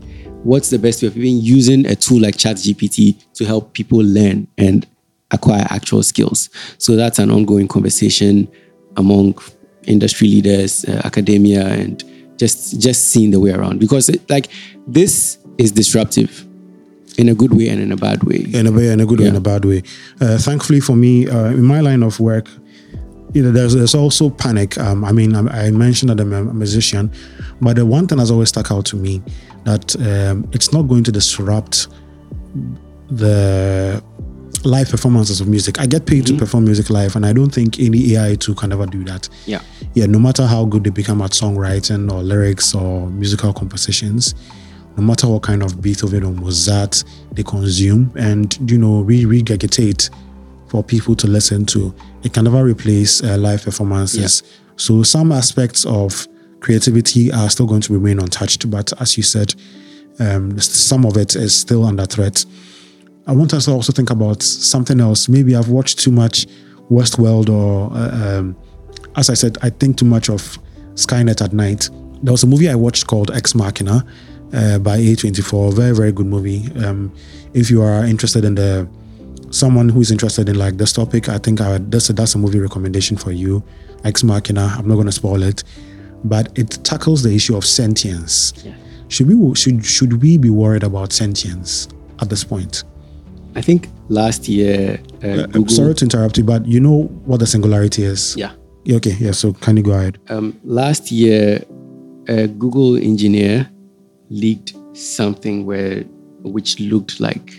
What's 0.43 0.69
the 0.69 0.79
best 0.79 1.01
way 1.01 1.07
of 1.07 1.15
even 1.15 1.39
using 1.41 1.85
a 1.85 1.95
tool 1.95 2.19
like 2.19 2.35
ChatGPT 2.35 3.33
to 3.35 3.45
help 3.45 3.73
people 3.73 3.99
learn 3.99 4.47
and 4.57 4.85
acquire 5.31 5.65
actual 5.69 6.03
skills? 6.03 6.49
So 6.79 6.97
that's 6.97 7.17
an 7.17 7.31
ongoing 7.31 7.69
conversation 7.69 8.51
among 8.97 9.37
industry 9.83 10.27
leaders, 10.27 10.83
uh, 10.85 11.01
academia, 11.05 11.65
and 11.65 12.03
just 12.37 12.81
just 12.81 13.11
seeing 13.11 13.31
the 13.31 13.39
way 13.39 13.51
around 13.51 13.79
because 13.79 14.09
it, 14.09 14.29
like 14.29 14.47
this 14.85 15.37
is 15.57 15.71
disruptive 15.71 16.45
in 17.17 17.29
a 17.29 17.35
good 17.35 17.53
way 17.53 17.69
and 17.69 17.79
in 17.79 17.91
a 17.91 17.97
bad 17.97 18.23
way. 18.23 18.45
in 18.53 18.67
a 18.67 18.71
way, 18.71 18.89
in 18.89 18.99
a 18.99 19.05
good 19.05 19.19
way, 19.19 19.27
in 19.27 19.35
a 19.35 19.41
bad 19.41 19.63
way. 19.63 19.83
Uh, 20.19 20.37
thankfully 20.37 20.81
for 20.81 20.95
me, 20.95 21.29
uh, 21.29 21.51
in 21.51 21.63
my 21.63 21.79
line 21.79 22.03
of 22.03 22.19
work, 22.19 22.47
you 23.33 23.41
know, 23.41 23.51
there's, 23.51 23.73
there's 23.73 23.95
also 23.95 24.29
panic. 24.29 24.77
Um, 24.77 25.05
I 25.05 25.11
mean, 25.11 25.35
I, 25.35 25.67
I 25.67 25.71
mentioned 25.71 26.09
that 26.09 26.19
I'm 26.19 26.33
a 26.33 26.53
musician, 26.53 27.11
but 27.61 27.75
the 27.75 27.85
one 27.85 28.07
thing 28.07 28.17
has 28.19 28.31
always 28.31 28.49
stuck 28.49 28.71
out 28.71 28.85
to 28.87 28.95
me 28.95 29.21
that 29.63 29.95
um, 29.97 30.49
it's 30.51 30.73
not 30.73 30.83
going 30.83 31.03
to 31.05 31.11
disrupt 31.11 31.87
the 33.09 34.03
live 34.63 34.89
performances 34.89 35.41
of 35.41 35.47
music. 35.47 35.79
I 35.79 35.85
get 35.85 36.05
paid 36.05 36.27
to 36.27 36.37
perform 36.37 36.65
music 36.65 36.89
live, 36.89 37.15
and 37.15 37.25
I 37.25 37.33
don't 37.33 37.53
think 37.53 37.79
any 37.79 38.15
AI 38.15 38.35
tool 38.35 38.55
can 38.55 38.71
ever 38.71 38.85
do 38.85 39.03
that. 39.05 39.27
Yeah. 39.45 39.61
Yeah, 39.93 40.05
no 40.05 40.19
matter 40.19 40.45
how 40.45 40.65
good 40.65 40.83
they 40.83 40.89
become 40.89 41.21
at 41.21 41.31
songwriting 41.31 42.11
or 42.11 42.21
lyrics 42.21 42.75
or 42.75 43.09
musical 43.09 43.53
compositions, 43.53 44.35
no 44.97 45.03
matter 45.03 45.27
what 45.27 45.43
kind 45.43 45.63
of 45.63 45.81
Beethoven 45.81 46.23
or 46.23 46.31
Mozart 46.31 47.03
they 47.31 47.43
consume 47.43 48.11
and 48.17 48.57
you 48.69 48.77
know 48.77 49.01
re 49.01 49.23
regurgitate 49.23 50.09
for 50.67 50.83
people 50.83 51.15
to 51.15 51.27
listen 51.27 51.65
to, 51.67 51.93
it 52.23 52.33
can 52.33 52.45
never 52.45 52.63
replace 52.63 53.23
uh, 53.23 53.37
live 53.37 53.63
performances. 53.63 54.43
So 54.75 55.03
some 55.03 55.31
aspects 55.31 55.85
of 55.85 56.27
creativity 56.59 57.31
are 57.31 57.49
still 57.49 57.65
going 57.65 57.81
to 57.81 57.93
remain 57.93 58.19
untouched, 58.19 58.69
but 58.69 58.99
as 59.01 59.17
you 59.17 59.23
said, 59.23 59.53
um, 60.19 60.59
some 60.59 61.05
of 61.05 61.17
it 61.17 61.35
is 61.35 61.55
still 61.55 61.83
under 61.85 62.05
threat. 62.05 62.45
I 63.27 63.33
want 63.33 63.53
us 63.53 63.65
to 63.65 63.71
also 63.71 63.91
think 63.91 64.09
about 64.09 64.41
something 64.43 64.99
else. 64.99 65.29
Maybe 65.29 65.55
I've 65.55 65.69
watched 65.69 65.99
too 65.99 66.11
much 66.11 66.47
Westworld, 66.89 67.49
or 67.49 67.91
uh, 67.95 68.39
um, 68.39 68.57
as 69.15 69.29
I 69.29 69.33
said, 69.33 69.57
I 69.61 69.69
think 69.69 69.97
too 69.97 70.05
much 70.05 70.29
of 70.29 70.57
Skynet 70.95 71.41
at 71.41 71.53
night. 71.53 71.89
There 72.23 72.31
was 72.31 72.43
a 72.43 72.47
movie 72.47 72.69
I 72.69 72.75
watched 72.75 73.07
called 73.07 73.31
Ex 73.31 73.55
Machina 73.55 74.05
uh, 74.53 74.79
by 74.79 74.97
A24. 74.97 75.73
Very, 75.73 75.95
very 75.95 76.11
good 76.11 76.25
movie. 76.25 76.69
Um, 76.83 77.13
if 77.53 77.71
you 77.71 77.81
are 77.81 78.05
interested 78.05 78.45
in 78.45 78.55
the 78.55 78.87
someone 79.51 79.89
who's 79.89 80.11
interested 80.11 80.49
in 80.49 80.57
like 80.57 80.77
this 80.77 80.93
topic, 80.93 81.29
I 81.29 81.37
think 81.37 81.61
I, 81.61 81.77
that's 81.77 82.09
a, 82.09 82.13
that's 82.13 82.35
a 82.35 82.37
movie 82.37 82.59
recommendation 82.59 83.17
for 83.17 83.31
you. 83.31 83.63
Ex 84.03 84.23
Machina. 84.23 84.73
I'm 84.77 84.87
not 84.87 84.95
going 84.95 85.05
to 85.05 85.11
spoil 85.11 85.43
it, 85.43 85.63
but 86.23 86.57
it 86.57 86.79
tackles 86.83 87.21
the 87.23 87.33
issue 87.33 87.55
of 87.55 87.65
sentience. 87.65 88.53
Should 89.09 89.27
we 89.27 89.55
should 89.55 89.85
should 89.85 90.21
we 90.21 90.37
be 90.37 90.49
worried 90.49 90.83
about 90.83 91.11
sentience 91.13 91.87
at 92.21 92.29
this 92.29 92.43
point? 92.43 92.83
I 93.55 93.61
think 93.61 93.89
last 94.07 94.47
year, 94.47 94.99
uh, 95.23 95.47
I'm 95.53 95.67
sorry 95.67 95.93
to 95.95 96.05
interrupt 96.05 96.37
you, 96.37 96.45
but 96.45 96.65
you 96.65 96.79
know 96.79 97.03
what 97.25 97.41
the 97.41 97.47
singularity 97.47 98.03
is. 98.03 98.35
Yeah. 98.37 98.53
Yeah, 98.85 98.95
Okay. 98.95 99.15
Yeah. 99.19 99.31
So 99.31 99.53
can 99.53 99.77
you 99.77 99.83
go 99.83 99.91
ahead? 99.91 100.17
Um, 100.29 100.57
last 100.63 101.11
year, 101.11 101.61
a 102.27 102.47
Google 102.47 102.95
engineer 102.95 103.69
leaked 104.29 104.73
something 104.93 105.65
where, 105.65 106.03
which 106.43 106.79
looked 106.79 107.19
like 107.19 107.51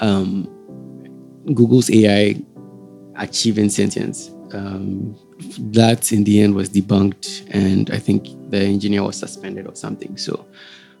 um, 0.00 0.46
Google's 1.54 1.90
AI 1.90 2.36
achieving 3.16 3.68
sentience. 3.68 4.30
Um, 4.52 5.16
that 5.72 6.12
in 6.12 6.24
the 6.24 6.42
end 6.42 6.54
was 6.54 6.68
debunked, 6.68 7.48
and 7.50 7.90
I 7.90 7.98
think 7.98 8.26
the 8.50 8.58
engineer 8.58 9.02
was 9.02 9.16
suspended 9.16 9.66
or 9.66 9.74
something. 9.74 10.16
So, 10.16 10.46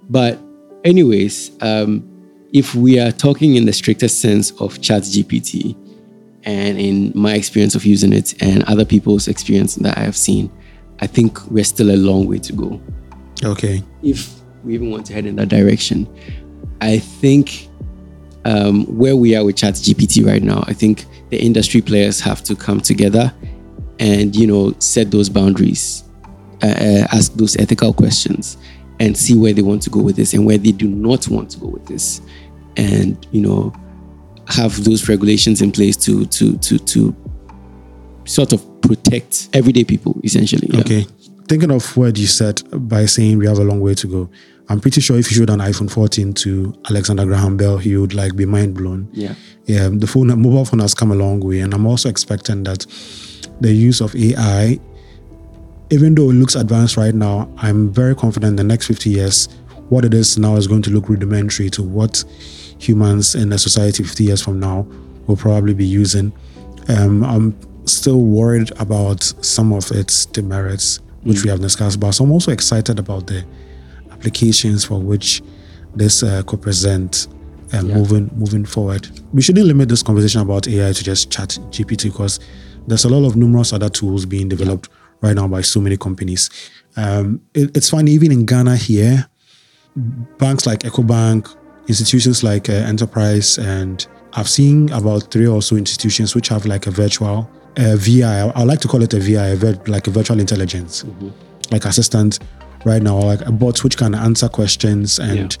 but 0.08 0.38
anyways, 0.84 1.50
um, 1.60 2.06
if 2.52 2.74
we 2.74 2.98
are 2.98 3.12
talking 3.12 3.56
in 3.56 3.66
the 3.66 3.72
strictest 3.72 4.20
sense 4.20 4.50
of 4.52 4.78
ChatGPT, 4.78 5.76
and 6.44 6.78
in 6.78 7.12
my 7.14 7.34
experience 7.34 7.74
of 7.74 7.84
using 7.84 8.12
it 8.12 8.40
and 8.42 8.62
other 8.64 8.84
people's 8.84 9.28
experience 9.28 9.74
that 9.76 9.98
I 9.98 10.00
have 10.00 10.16
seen, 10.16 10.50
I 11.00 11.06
think 11.06 11.44
we're 11.50 11.64
still 11.64 11.90
a 11.90 11.96
long 11.96 12.26
way 12.26 12.38
to 12.38 12.52
go. 12.52 12.80
Okay. 13.44 13.82
If 14.02 14.40
we 14.64 14.74
even 14.74 14.90
want 14.90 15.06
to 15.06 15.12
head 15.12 15.26
in 15.26 15.36
that 15.36 15.48
direction, 15.48 16.08
I 16.80 16.98
think 16.98 17.68
um, 18.44 18.84
where 18.86 19.16
we 19.16 19.36
are 19.36 19.44
with 19.44 19.56
ChatGPT 19.56 20.26
right 20.26 20.42
now, 20.42 20.64
I 20.66 20.72
think 20.72 21.04
the 21.30 21.38
industry 21.38 21.80
players 21.80 22.20
have 22.20 22.42
to 22.44 22.56
come 22.56 22.80
together 22.80 23.32
and 23.98 24.34
you 24.34 24.46
know 24.46 24.74
set 24.78 25.10
those 25.10 25.28
boundaries, 25.28 26.04
uh, 26.62 26.66
uh, 26.66 27.06
ask 27.12 27.32
those 27.34 27.56
ethical 27.56 27.92
questions, 27.92 28.56
and 28.98 29.16
see 29.16 29.36
where 29.36 29.52
they 29.52 29.62
want 29.62 29.82
to 29.82 29.90
go 29.90 30.00
with 30.00 30.16
this 30.16 30.32
and 30.34 30.46
where 30.46 30.58
they 30.58 30.72
do 30.72 30.88
not 30.88 31.28
want 31.28 31.50
to 31.50 31.58
go 31.58 31.66
with 31.66 31.86
this, 31.86 32.20
and 32.76 33.26
you 33.30 33.42
know 33.42 33.72
have 34.48 34.84
those 34.84 35.08
regulations 35.08 35.62
in 35.62 35.70
place 35.70 35.96
to 35.96 36.24
to 36.26 36.56
to 36.58 36.78
to 36.78 37.14
sort 38.24 38.52
of 38.52 38.80
protect 38.80 39.48
everyday 39.52 39.84
people 39.84 40.18
essentially. 40.24 40.68
yeah. 40.72 40.80
Okay. 40.80 41.06
Thinking 41.50 41.72
of 41.72 41.96
what 41.96 42.16
you 42.16 42.28
said 42.28 42.62
by 42.88 43.06
saying 43.06 43.38
we 43.38 43.46
have 43.48 43.58
a 43.58 43.64
long 43.64 43.80
way 43.80 43.92
to 43.96 44.06
go, 44.06 44.30
I'm 44.68 44.78
pretty 44.78 45.00
sure 45.00 45.18
if 45.18 45.32
you 45.32 45.36
showed 45.38 45.50
an 45.50 45.58
iPhone 45.58 45.90
14 45.90 46.32
to 46.34 46.72
Alexander 46.88 47.24
Graham 47.24 47.56
Bell, 47.56 47.76
he 47.76 47.96
would 47.96 48.14
like 48.14 48.36
be 48.36 48.46
mind 48.46 48.76
blown. 48.76 49.08
Yeah. 49.12 49.34
Yeah. 49.64 49.88
The 49.92 50.06
phone, 50.06 50.28
mobile 50.28 50.64
phone 50.64 50.78
has 50.78 50.94
come 50.94 51.10
a 51.10 51.16
long 51.16 51.40
way, 51.40 51.58
and 51.58 51.74
I'm 51.74 51.86
also 51.86 52.08
expecting 52.08 52.62
that 52.62 52.86
the 53.60 53.72
use 53.72 54.00
of 54.00 54.14
AI, 54.14 54.78
even 55.90 56.14
though 56.14 56.30
it 56.30 56.34
looks 56.34 56.54
advanced 56.54 56.96
right 56.96 57.16
now, 57.16 57.52
I'm 57.56 57.92
very 57.92 58.14
confident 58.14 58.50
in 58.50 58.54
the 58.54 58.62
next 58.62 58.86
50 58.86 59.10
years, 59.10 59.48
what 59.88 60.04
it 60.04 60.14
is 60.14 60.38
now 60.38 60.54
is 60.54 60.68
going 60.68 60.82
to 60.82 60.90
look 60.90 61.08
rudimentary 61.08 61.68
to 61.70 61.82
what 61.82 62.22
humans 62.78 63.34
in 63.34 63.52
a 63.52 63.58
society 63.58 64.04
50 64.04 64.22
years 64.22 64.40
from 64.40 64.60
now 64.60 64.86
will 65.26 65.36
probably 65.36 65.74
be 65.74 65.84
using. 65.84 66.32
Um, 66.88 67.24
I'm 67.24 67.86
still 67.88 68.20
worried 68.20 68.70
about 68.78 69.24
some 69.24 69.72
of 69.72 69.90
its 69.90 70.26
demerits, 70.26 71.00
which 71.22 71.42
we 71.44 71.50
have 71.50 71.60
discussed. 71.60 72.00
So 72.14 72.24
I'm 72.24 72.32
also 72.32 72.50
excited 72.52 72.98
about 72.98 73.26
the 73.26 73.44
applications 74.10 74.84
for 74.84 75.00
which 75.00 75.42
this 75.94 76.22
uh, 76.22 76.42
could 76.46 76.62
present 76.62 77.28
uh, 77.72 77.82
moving 77.82 78.30
moving 78.34 78.64
forward. 78.64 79.08
We 79.32 79.42
shouldn't 79.42 79.66
limit 79.66 79.88
this 79.88 80.02
conversation 80.02 80.40
about 80.40 80.66
AI 80.68 80.92
to 80.92 81.04
just 81.04 81.30
Chat 81.30 81.50
GPT 81.70 82.04
because 82.04 82.40
there's 82.86 83.04
a 83.04 83.08
lot 83.08 83.26
of 83.26 83.36
numerous 83.36 83.72
other 83.72 83.88
tools 83.88 84.26
being 84.26 84.48
developed 84.48 84.88
right 85.20 85.34
now 85.36 85.46
by 85.46 85.60
so 85.60 85.80
many 85.80 85.96
companies. 85.96 86.48
Um, 86.96 87.40
it- 87.54 87.76
it's 87.76 87.90
funny, 87.90 88.10
even 88.12 88.32
in 88.32 88.46
Ghana 88.46 88.76
here, 88.76 89.26
banks 90.38 90.66
like 90.66 90.80
EcoBank, 90.80 91.54
institutions 91.88 92.42
like 92.42 92.68
uh, 92.68 92.72
Enterprise, 92.72 93.58
and 93.58 94.06
I've 94.32 94.48
seen 94.48 94.90
about 94.92 95.30
three 95.30 95.46
or 95.46 95.60
so 95.62 95.76
institutions 95.76 96.34
which 96.34 96.48
have 96.48 96.66
like 96.66 96.86
a 96.86 96.90
virtual 96.90 97.48
uh, 97.76 97.96
VI. 97.96 98.52
I 98.54 98.62
like 98.64 98.80
to 98.80 98.88
call 98.88 99.02
it 99.02 99.14
a 99.14 99.20
VI, 99.20 99.48
a 99.48 99.56
like 99.86 100.06
a 100.06 100.10
virtual 100.10 100.40
intelligence, 100.40 101.04
like 101.70 101.84
assistant 101.84 102.38
right 102.84 103.02
now, 103.02 103.18
like 103.18 103.40
a 103.42 103.52
bot 103.52 103.82
which 103.84 103.96
can 103.96 104.14
answer 104.14 104.48
questions 104.48 105.18
and 105.18 105.56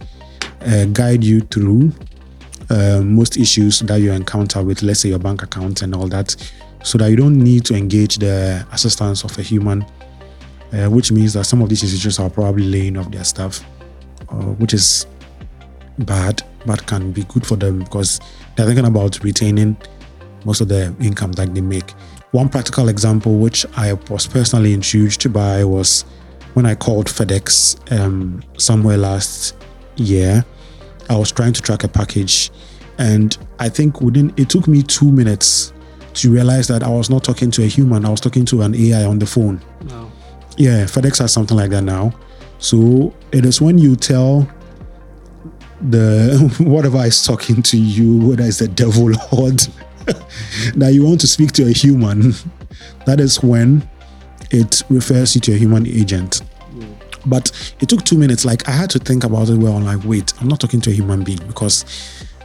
uh, 0.66 0.84
guide 0.86 1.22
you 1.22 1.40
through 1.40 1.92
uh, 2.70 3.00
most 3.02 3.36
issues 3.36 3.80
that 3.80 3.96
you 3.96 4.12
encounter 4.12 4.62
with, 4.62 4.82
let's 4.82 5.00
say, 5.00 5.08
your 5.08 5.18
bank 5.18 5.42
account 5.42 5.82
and 5.82 5.94
all 5.94 6.08
that, 6.08 6.34
so 6.82 6.98
that 6.98 7.10
you 7.10 7.16
don't 7.16 7.38
need 7.38 7.64
to 7.64 7.74
engage 7.74 8.16
the 8.18 8.64
assistance 8.72 9.24
of 9.24 9.36
a 9.38 9.42
human, 9.42 9.84
uh, 10.72 10.86
which 10.86 11.12
means 11.12 11.32
that 11.34 11.44
some 11.44 11.62
of 11.62 11.68
these 11.68 11.82
institutions 11.82 12.18
are 12.18 12.30
probably 12.30 12.64
laying 12.64 12.96
off 12.96 13.10
their 13.10 13.24
staff, 13.24 13.64
uh, 14.28 14.34
which 14.34 14.72
is 14.72 15.06
bad, 16.00 16.42
but 16.64 16.86
can 16.86 17.12
be 17.12 17.24
good 17.24 17.46
for 17.46 17.56
them 17.56 17.80
because 17.80 18.20
they're 18.56 18.66
thinking 18.66 18.86
about 18.86 19.22
retaining 19.22 19.76
most 20.44 20.60
of 20.60 20.68
the 20.68 20.94
income 21.00 21.32
that 21.32 21.54
they 21.54 21.60
make. 21.60 21.90
One 22.32 22.48
practical 22.48 22.88
example, 22.88 23.38
which 23.38 23.66
I 23.76 23.94
was 24.08 24.26
personally 24.26 24.72
intrigued 24.72 25.32
by, 25.32 25.64
was 25.64 26.02
when 26.54 26.66
I 26.66 26.74
called 26.74 27.06
FedEx 27.06 27.98
um, 27.98 28.42
somewhere 28.56 28.96
last 28.96 29.56
year. 29.96 30.44
I 31.08 31.16
was 31.16 31.32
trying 31.32 31.52
to 31.54 31.60
track 31.60 31.82
a 31.82 31.88
package, 31.88 32.50
and 32.98 33.36
I 33.58 33.68
think 33.68 34.00
within 34.00 34.32
it 34.36 34.48
took 34.48 34.68
me 34.68 34.82
two 34.82 35.10
minutes 35.10 35.72
to 36.14 36.30
realize 36.30 36.68
that 36.68 36.82
I 36.82 36.88
was 36.88 37.10
not 37.10 37.24
talking 37.24 37.50
to 37.52 37.62
a 37.62 37.66
human. 37.66 38.04
I 38.04 38.10
was 38.10 38.20
talking 38.20 38.44
to 38.46 38.62
an 38.62 38.74
AI 38.74 39.04
on 39.04 39.18
the 39.18 39.26
phone. 39.26 39.60
Wow. 39.86 40.10
Yeah, 40.56 40.84
FedEx 40.84 41.18
has 41.18 41.32
something 41.32 41.56
like 41.56 41.70
that 41.70 41.82
now. 41.82 42.12
So 42.58 43.14
it 43.32 43.44
is 43.44 43.60
when 43.60 43.78
you 43.78 43.96
tell 43.96 44.48
the 45.80 46.54
whatever 46.60 46.98
is 46.98 47.24
talking 47.24 47.62
to 47.62 47.78
you, 47.78 48.28
whether 48.28 48.44
it's 48.44 48.58
the 48.58 48.68
devil 48.68 49.10
lord, 49.32 49.66
that 50.76 50.90
you 50.92 51.04
want 51.04 51.20
to 51.20 51.26
speak 51.26 51.52
to 51.52 51.66
a 51.66 51.72
human, 51.72 52.34
that 53.06 53.20
is 53.20 53.42
when 53.42 53.88
it 54.50 54.82
refers 54.88 55.34
you 55.34 55.40
to 55.42 55.52
a 55.52 55.56
human 55.56 55.86
agent. 55.86 56.42
But 57.26 57.52
it 57.80 57.88
took 57.88 58.04
two 58.04 58.16
minutes. 58.16 58.44
Like 58.44 58.68
I 58.68 58.72
had 58.72 58.90
to 58.90 58.98
think 58.98 59.24
about 59.24 59.48
it 59.48 59.56
well. 59.56 59.76
I'm 59.76 59.84
like, 59.84 60.04
wait, 60.04 60.32
I'm 60.40 60.48
not 60.48 60.60
talking 60.60 60.80
to 60.82 60.90
a 60.90 60.92
human 60.92 61.22
being 61.22 61.44
because 61.46 61.84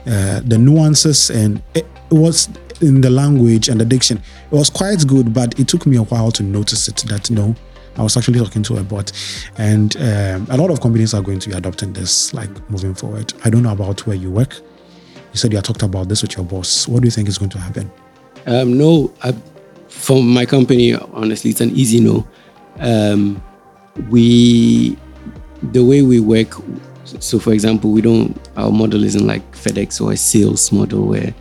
uh, 0.05 0.41
the 0.45 0.57
nuances 0.57 1.29
and 1.29 1.61
it, 1.73 1.85
it 2.11 2.13
was 2.13 2.49
in 2.81 3.01
the 3.01 3.09
language 3.09 3.69
and 3.69 3.79
the 3.79 3.85
diction. 3.85 4.17
It 4.51 4.55
was 4.55 4.69
quite 4.69 5.05
good, 5.07 5.33
but 5.33 5.59
it 5.59 5.67
took 5.67 5.85
me 5.85 5.97
a 5.97 6.03
while 6.03 6.31
to 6.31 6.43
notice 6.43 6.87
it 6.87 6.97
that 7.07 7.31
no, 7.31 7.55
I 7.97 8.03
was 8.03 8.17
actually 8.17 8.39
talking 8.39 8.63
to 8.63 8.77
a 8.77 8.83
bot. 8.83 9.11
And 9.57 9.95
um, 9.97 10.47
a 10.49 10.57
lot 10.57 10.69
of 10.71 10.81
companies 10.81 11.13
are 11.13 11.21
going 11.21 11.39
to 11.39 11.49
be 11.49 11.55
adopting 11.55 11.93
this, 11.93 12.33
like 12.33 12.49
moving 12.69 12.93
forward. 12.93 13.33
I 13.43 13.49
don't 13.49 13.63
know 13.63 13.71
about 13.71 14.05
where 14.05 14.15
you 14.15 14.29
work. 14.29 14.61
You 15.35 15.39
said 15.39 15.51
you 15.51 15.57
had 15.57 15.65
talked 15.65 15.83
about 15.83 16.07
this 16.07 16.21
with 16.21 16.37
your 16.37 16.45
boss. 16.45 16.87
What 16.87 17.01
do 17.01 17.07
you 17.07 17.11
think 17.11 17.27
is 17.27 17.37
going 17.37 17.49
to 17.49 17.57
happen? 17.59 17.91
Um, 18.45 18.77
no, 18.77 19.13
I, 19.21 19.33
for 19.89 20.23
my 20.23 20.45
company, 20.45 20.93
honestly, 20.95 21.51
it's 21.51 21.59
an 21.59 21.71
easy 21.71 21.99
no. 21.99 22.25
Um, 22.79 23.43
we, 24.09 24.97
the 25.61 25.83
way 25.83 26.03
we 26.03 26.21
work, 26.21 26.53
so 27.03 27.37
for 27.37 27.51
example, 27.51 27.91
we 27.91 27.99
don't, 27.99 28.39
our 28.55 28.71
model 28.71 29.03
isn't 29.03 29.27
like 29.27 29.43
FedEx 29.51 29.99
or 29.99 30.13
a 30.13 30.15
sales 30.15 30.71
model 30.71 31.05
where, 31.05 31.33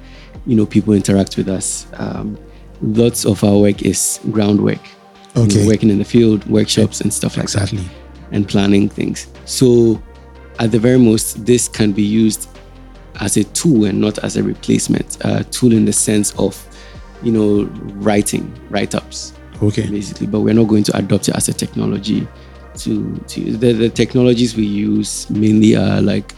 you 0.45 0.57
know, 0.57 0.67
people 0.67 0.93
interact 0.93 1.37
with 1.37 1.49
us. 1.49 1.87
Um, 1.93 2.37
lots 2.83 3.25
of 3.25 3.45
our 3.45 3.59
work 3.61 3.83
is 3.83 4.19
groundwork. 4.33 4.81
You 5.37 5.43
know, 5.43 5.43
Okay. 5.45 5.67
working 5.69 5.91
in 5.91 5.99
the 5.99 6.05
field, 6.05 6.45
workshops 6.47 7.01
and 7.01 7.15
stuff 7.15 7.37
like 7.37 7.45
Exactly. 7.45 7.79
that, 7.79 7.91
and 8.33 8.49
planning 8.49 8.89
things. 8.89 9.29
So, 9.45 10.03
at 10.59 10.73
the 10.73 10.81
very 10.81 10.99
most, 10.99 11.47
this 11.47 11.69
can 11.69 11.93
be 11.93 12.03
used 12.03 12.49
as 13.21 13.37
a 13.37 13.45
tool 13.45 13.85
and 13.85 14.01
not 14.01 14.19
as 14.21 14.37
a 14.37 14.43
replacement. 14.43 15.19
A 15.25 15.45
tool 15.45 15.73
in 15.73 15.85
the 15.85 15.93
sense 15.93 16.33
of, 16.39 16.61
you 17.23 17.33
know, 17.33 17.65
writing, 17.95 18.53
write-ups 18.71 19.35
Okay. 19.63 19.89
basically, 19.89 20.27
but 20.27 20.41
we're 20.41 20.55
not 20.55 20.69
going 20.69 20.85
to 20.85 20.97
adopt 20.97 21.29
it 21.29 21.37
as 21.37 21.49
a 21.49 21.53
technology. 21.53 22.27
To, 22.79 23.17
to 23.29 23.57
the, 23.57 23.73
the 23.73 23.89
technologies 23.89 24.57
we 24.57 24.65
use 24.65 25.31
mainly 25.31 25.77
are 25.77 26.01
like 26.03 26.35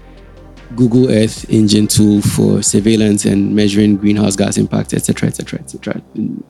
Google 0.75 1.11
Earth 1.11 1.49
engine 1.49 1.87
tool 1.87 2.21
for 2.21 2.63
surveillance 2.63 3.25
and 3.25 3.55
measuring 3.55 3.97
greenhouse 3.97 4.37
gas 4.37 4.59
impact, 4.59 4.93
etc., 4.93 5.29
etc., 5.29 5.61
etc. 5.61 6.03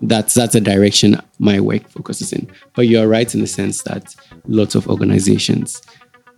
That's 0.02 0.34
that's 0.34 0.54
a 0.54 0.60
direction 0.60 1.20
my 1.38 1.60
work 1.60 1.88
focuses 1.88 2.32
in. 2.32 2.50
But 2.74 2.88
you 2.88 2.98
are 3.00 3.06
right 3.06 3.32
in 3.32 3.40
the 3.40 3.46
sense 3.46 3.82
that 3.82 4.14
lots 4.46 4.74
of 4.74 4.88
organizations 4.88 5.82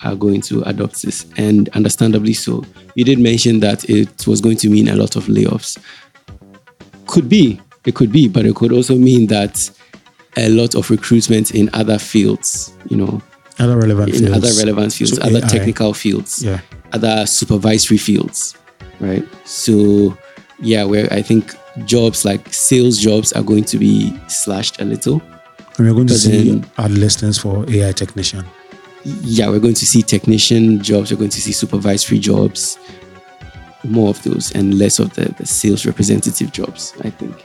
are 0.05 0.15
going 0.15 0.41
to 0.43 0.63
adopt 0.63 1.03
this, 1.03 1.27
and 1.37 1.69
understandably 1.71 2.35
so. 2.35 2.65
You 2.95 3.05
did 3.05 3.19
mention 3.19 3.61
that 3.61 3.89
it 3.91 4.27
was 4.27 4.41
going 4.41 4.57
to 4.59 4.69
mean 4.71 4.89
a 4.89 4.97
lot 4.97 5.17
of 5.17 5.25
layoffs. 5.27 5.79
Could 7.07 7.29
be, 7.29 7.61
it 7.85 7.95
could 7.95 8.13
be, 8.13 8.29
but 8.29 8.45
it 8.47 8.55
could 8.55 8.73
also 8.73 8.95
mean 8.97 9.27
that 9.29 9.71
a 10.37 10.49
lot 10.51 10.75
of 10.75 10.91
recruitment 10.91 11.53
in 11.53 11.71
other 11.73 11.99
fields, 11.99 12.73
you 12.89 12.97
know, 12.97 13.21
Other 13.59 13.77
relevant 13.79 14.11
in 14.15 14.27
fields. 14.27 14.37
other 14.37 14.53
relevant 14.67 14.93
fields, 14.93 15.17
So 15.17 15.23
other 15.23 15.39
AI. 15.39 15.49
technical 15.49 15.95
fields, 15.95 16.43
Yeah. 16.45 16.61
other 16.93 17.27
supervisory 17.27 17.97
fields, 17.99 18.55
right? 19.01 19.27
So, 19.45 20.17
yeah, 20.61 20.85
where 20.85 21.13
I 21.13 21.23
think 21.23 21.55
jobs 21.87 22.25
like 22.25 22.53
sales 22.53 22.99
jobs 22.99 23.33
are 23.33 23.43
going 23.43 23.65
to 23.65 23.79
be 23.79 24.17
slashed 24.29 24.81
a 24.81 24.85
little. 24.85 25.23
And 25.77 25.87
we're 25.87 25.95
going 25.95 26.09
to 26.09 26.15
see 26.19 26.63
ad 26.77 26.91
listings 26.91 27.39
for 27.39 27.65
AI 27.71 27.93
technician. 27.93 28.45
Yeah, 29.23 29.49
we're 29.49 29.61
going 29.61 29.75
to 29.75 29.87
see 29.87 30.03
technician 30.03 30.83
jobs, 30.83 31.11
we're 31.11 31.19
going 31.19 31.31
to 31.31 31.41
see 31.41 31.53
supervisory 31.53 32.19
jobs, 32.19 32.79
more 33.85 34.11
of 34.11 34.23
those, 34.23 34.53
and 34.55 34.79
less 34.79 34.99
of 34.99 35.15
the, 35.15 35.33
the 35.39 35.47
sales 35.47 35.87
representative 35.87 36.53
jobs, 36.53 36.95
I 37.03 37.11
think. 37.11 37.45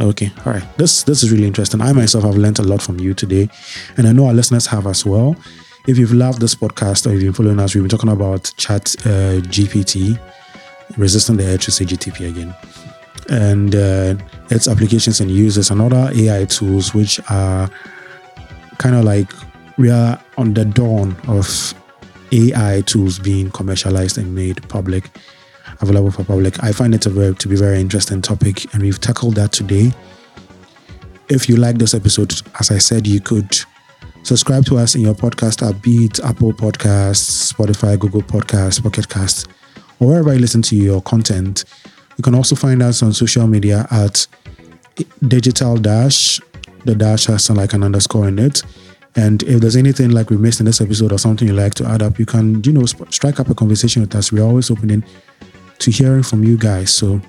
Okay, 0.00 0.30
all 0.46 0.52
right. 0.52 0.76
This 0.76 1.02
this 1.02 1.24
is 1.24 1.32
really 1.32 1.46
interesting. 1.46 1.80
I 1.80 1.92
myself 1.92 2.22
have 2.24 2.36
learned 2.36 2.60
a 2.60 2.62
lot 2.62 2.80
from 2.80 3.00
you 3.00 3.14
today, 3.14 3.48
and 3.96 4.06
I 4.06 4.12
know 4.12 4.26
our 4.26 4.34
listeners 4.34 4.66
have 4.66 4.86
as 4.86 5.04
well. 5.04 5.36
If 5.88 5.98
you've 5.98 6.12
loved 6.12 6.40
this 6.40 6.54
podcast 6.54 7.06
or 7.06 7.12
you've 7.12 7.22
been 7.22 7.32
following 7.32 7.58
us, 7.58 7.74
we've 7.74 7.82
been 7.82 7.90
talking 7.90 8.10
about 8.10 8.52
Chat 8.58 8.94
uh, 9.00 9.40
GPT, 9.48 10.18
resisting 10.96 11.36
the 11.36 11.46
urge 11.46 11.64
to 11.64 11.70
say 11.72 11.84
GTP 11.84 12.28
again, 12.28 12.54
and 13.28 13.74
uh, 13.74 14.14
its 14.50 14.68
applications 14.68 15.20
and 15.20 15.30
uses, 15.30 15.70
and 15.70 15.80
other 15.80 16.10
AI 16.14 16.44
tools 16.44 16.94
which 16.94 17.20
are 17.28 17.68
kind 18.78 18.94
of 18.94 19.04
like 19.04 19.32
we 19.78 19.90
are 19.90 20.22
on 20.36 20.54
the 20.54 20.64
dawn 20.64 21.16
of 21.28 21.74
AI 22.32 22.82
tools 22.82 23.18
being 23.18 23.50
commercialized 23.52 24.18
and 24.18 24.34
made 24.34 24.68
public 24.68 25.08
available 25.80 26.10
for 26.10 26.24
public. 26.24 26.62
I 26.62 26.72
find 26.72 26.94
it 26.94 27.06
a 27.06 27.10
very, 27.10 27.34
to 27.36 27.48
be 27.48 27.54
a 27.54 27.58
very 27.58 27.80
interesting 27.80 28.20
topic, 28.20 28.72
and 28.74 28.82
we've 28.82 29.00
tackled 29.00 29.36
that 29.36 29.52
today. 29.52 29.92
If 31.28 31.48
you 31.48 31.56
like 31.56 31.78
this 31.78 31.94
episode, 31.94 32.34
as 32.58 32.70
I 32.70 32.78
said, 32.78 33.06
you 33.06 33.20
could 33.20 33.56
subscribe 34.24 34.64
to 34.66 34.78
us 34.78 34.94
in 34.94 35.02
your 35.02 35.14
podcast 35.14 35.66
app, 35.66 35.80
be 35.80 36.06
it 36.06 36.18
Apple 36.20 36.52
Podcasts, 36.52 37.52
Spotify, 37.52 37.98
Google 37.98 38.22
Podcasts, 38.22 38.82
Pocket 38.82 39.08
Casts, 39.08 39.46
or 40.00 40.08
wherever 40.08 40.32
you 40.32 40.40
listen 40.40 40.62
to 40.62 40.76
your 40.76 41.00
content. 41.02 41.64
You 42.16 42.22
can 42.22 42.34
also 42.34 42.56
find 42.56 42.82
us 42.82 43.02
on 43.02 43.12
social 43.12 43.46
media 43.46 43.86
at 43.92 44.26
digital 45.28 45.76
dash. 45.76 46.40
The 46.84 46.96
dash 46.96 47.26
has 47.26 47.48
like 47.50 47.74
an 47.74 47.84
underscore 47.84 48.26
in 48.26 48.40
it. 48.40 48.62
And 49.18 49.42
if 49.42 49.60
there's 49.60 49.74
anything 49.74 50.12
like 50.12 50.30
we 50.30 50.36
missed 50.36 50.60
in 50.60 50.66
this 50.66 50.80
episode 50.80 51.10
or 51.12 51.18
something 51.18 51.48
you'd 51.48 51.56
like 51.56 51.74
to 51.74 51.84
add 51.84 52.02
up, 52.02 52.20
you 52.20 52.24
can, 52.24 52.62
you 52.62 52.70
know, 52.70 52.86
sp- 52.86 53.10
strike 53.10 53.40
up 53.40 53.50
a 53.50 53.54
conversation 53.54 54.00
with 54.00 54.14
us. 54.14 54.30
We're 54.30 54.44
always 54.44 54.70
opening 54.70 55.02
to 55.80 55.90
hearing 55.90 56.22
from 56.22 56.44
you 56.44 56.56
guys. 56.56 56.94
So 56.94 57.20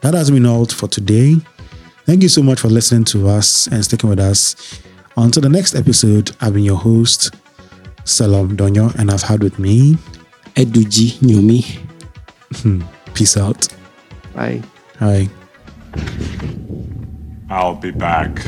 that 0.00 0.12
has 0.14 0.28
been 0.28 0.44
all 0.44 0.66
for 0.66 0.88
today. 0.88 1.36
Thank 2.04 2.24
you 2.24 2.28
so 2.28 2.42
much 2.42 2.58
for 2.58 2.66
listening 2.66 3.04
to 3.04 3.28
us 3.28 3.68
and 3.68 3.84
sticking 3.84 4.10
with 4.10 4.18
us. 4.18 4.80
Until 5.16 5.42
the 5.42 5.48
next 5.48 5.76
episode, 5.76 6.34
I've 6.40 6.54
been 6.54 6.64
your 6.64 6.78
host, 6.78 7.36
Salam 8.02 8.56
Donyo, 8.56 8.92
and 8.96 9.12
I've 9.12 9.22
had 9.22 9.44
with 9.44 9.60
me. 9.60 9.94
Eduji 10.56 11.12
Nyomi. 11.20 11.78
Hmm. 12.56 12.82
Peace 13.14 13.36
out. 13.36 13.68
Bye. 14.34 14.62
Hi. 14.98 15.28
I'll 17.48 17.76
be 17.76 17.92
back. 17.92 18.44